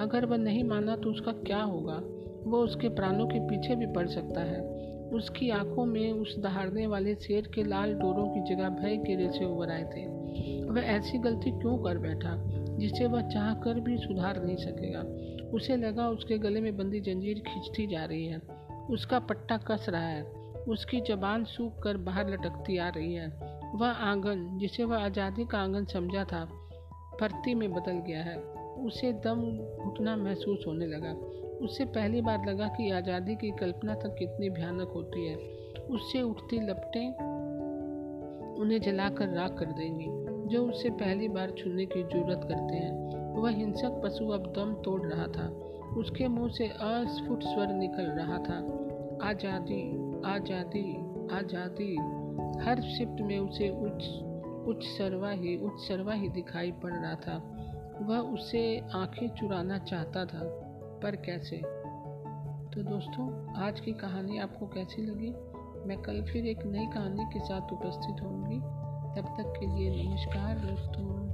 अगर 0.00 0.24
वह 0.24 0.36
नहीं 0.36 0.64
माना 0.64 0.96
तो 0.96 1.10
उसका 1.10 1.32
क्या 1.32 1.62
होगा? 1.62 2.02
वो 2.50 2.58
उसके 2.58 2.88
प्राणों 2.88 3.26
के 3.26 3.40
पीछे 3.40 3.76
भी 3.76 3.86
पड़ 3.86 4.06
सकता 4.06 4.40
है। 4.40 4.76
उसकी 5.12 5.50
आँखों 5.50 5.84
में 5.84 6.12
उस 6.12 6.38
दहाड़ने 6.38 6.86
वाले 6.86 7.14
शेर 7.14 7.48
के 7.54 7.64
लाल 7.64 7.94
डोरों 7.94 8.28
की 8.28 8.54
जगह 8.54 8.68
भय 8.68 8.96
के 8.96 9.16
रेसे 9.16 9.44
उभर 9.44 9.70
आए 9.70 9.82
थे। 9.82 10.06
वह 10.64 10.80
ऐसी 10.80 11.18
गलती 11.18 11.50
क्यों 11.50 11.78
कर 11.78 11.98
बैठा, 11.98 12.42
जिसे 12.76 13.06
वह 13.06 13.28
चाह 13.28 13.54
कर 13.54 13.80
भी 13.80 13.98
सुधार 13.98 14.44
नहीं 14.44 14.56
सकेगा? 14.56 15.00
उसे 15.50 15.76
लगा 15.76 16.08
उसके 16.08 16.38
गले 16.38 16.60
में 16.60 16.76
बंदी 16.76 17.00
जंजीर 17.00 17.38
खींचती 17.38 17.86
जा 17.86 18.04
रही 18.04 18.26
है। 18.26 18.40
उसका 18.90 19.18
पट्टा 19.18 19.56
कस 19.56 19.86
रहा 19.88 20.06
है। 20.06 20.22
उसकी 20.68 21.00
जबान 21.00 21.44
सूख 21.44 21.82
कर 21.82 21.96
बाहर 21.96 22.30
लटकती 22.30 22.78
आ 22.78 22.88
रही 22.88 23.14
है। 23.14 23.55
वह 23.76 23.88
आँगन, 23.88 24.46
जिसे 24.58 24.84
वह 24.84 25.04
आज़ादी 25.04 25.44
का 25.44 25.58
आँगन 25.58 25.84
समझा 25.84 26.24
था 26.24 26.44
भर्ती 27.20 27.54
में 27.54 27.72
बदल 27.72 28.02
गया 28.06 28.22
है। 28.22 28.36
उसे 28.76 29.12
दम 29.12 29.40
घुटना 29.84 30.16
महसूस 30.16 30.64
होने 30.66 30.86
लगा। 30.86 31.12
उससे 31.64 31.84
पहली 31.84 32.20
बार 32.20 32.46
लगा 32.46 32.68
कि 32.68 32.90
आज़ादी 32.90 33.34
की 33.34 33.50
कल्पना 33.50 33.94
तक 33.94 34.16
कितनी 34.18 34.50
भयानक 34.50 34.92
होती 34.94 35.26
है। 35.26 35.36
उससे 35.90 36.22
उठती 36.22 36.60
लपटें 36.60 37.08
उन्हें 38.60 38.80
जलाकर 38.80 39.28
राख 39.28 39.58
कर 39.58 39.72
देंगी। 39.72 40.06
जो 40.48 40.66
उससे 40.68 40.90
पहली 40.90 41.28
बार 41.28 41.50
छूने 41.50 41.86
की 41.86 42.02
ज़रूरत 42.02 42.40
करते 42.42 42.76
हैं, 42.76 42.92
वह 43.34 43.50
हिंसक 43.50 44.00
पशु 44.04 44.28
अब 44.28 44.52
दम 44.56 44.74
तोड़ 44.74 45.00
रहा 45.02 45.26
था। 45.26 45.48
उसके 45.96 46.28
मुँह 46.28 46.48
से 46.48 46.68
अस्फुट 46.68 47.42
स्वर 47.42 47.74
निकल 47.74 48.02
रहा 48.02 48.38
था, 48.38 48.58
आज़ादी 49.28 49.82
आज़ादी 50.26 50.86
आज़ादी। 51.32 52.15
हर 52.36 52.80
शिफ्ट 52.80 53.20
में 53.20 53.38
उसे 53.38 53.68
उच्च 53.68 54.26
उच्च 54.66 54.86
सरवा 54.86 55.30
ही, 55.30 55.56
उच्च 55.56 55.88
सरवा 55.88 56.12
ही 56.12 56.28
दिखाई 56.28 56.72
पड़ 56.72 56.92
रहा 56.92 57.14
था। 57.14 57.56
वह 58.02 58.18
उसे 58.18 58.84
आँखें 58.94 59.28
चुराना 59.28 59.78
चाहता 59.78 60.24
था, 60.24 60.40
पर 61.02 61.16
कैसे? 61.16 61.56
तो 62.74 62.82
दोस्तों, 62.82 63.54
आज 63.54 63.80
की 63.80 63.92
कहानी 63.92 64.38
आपको 64.38 64.66
कैसी 64.66 65.02
लगी? 65.02 65.30
मैं 65.88 66.02
कल 66.02 66.22
फिर 66.22 66.46
एक 66.46 66.66
नई 66.66 66.86
कहानी 66.86 67.24
के 67.24 67.40
साथ 67.40 67.72
उपस्थित 67.72 68.22
होंगी। 68.22 68.58
तब 69.20 69.26
तक 69.28 69.54
के 69.60 69.66
लिए 69.66 70.04
नमस्कार 70.04 70.58
दोस्तों। 70.58 71.25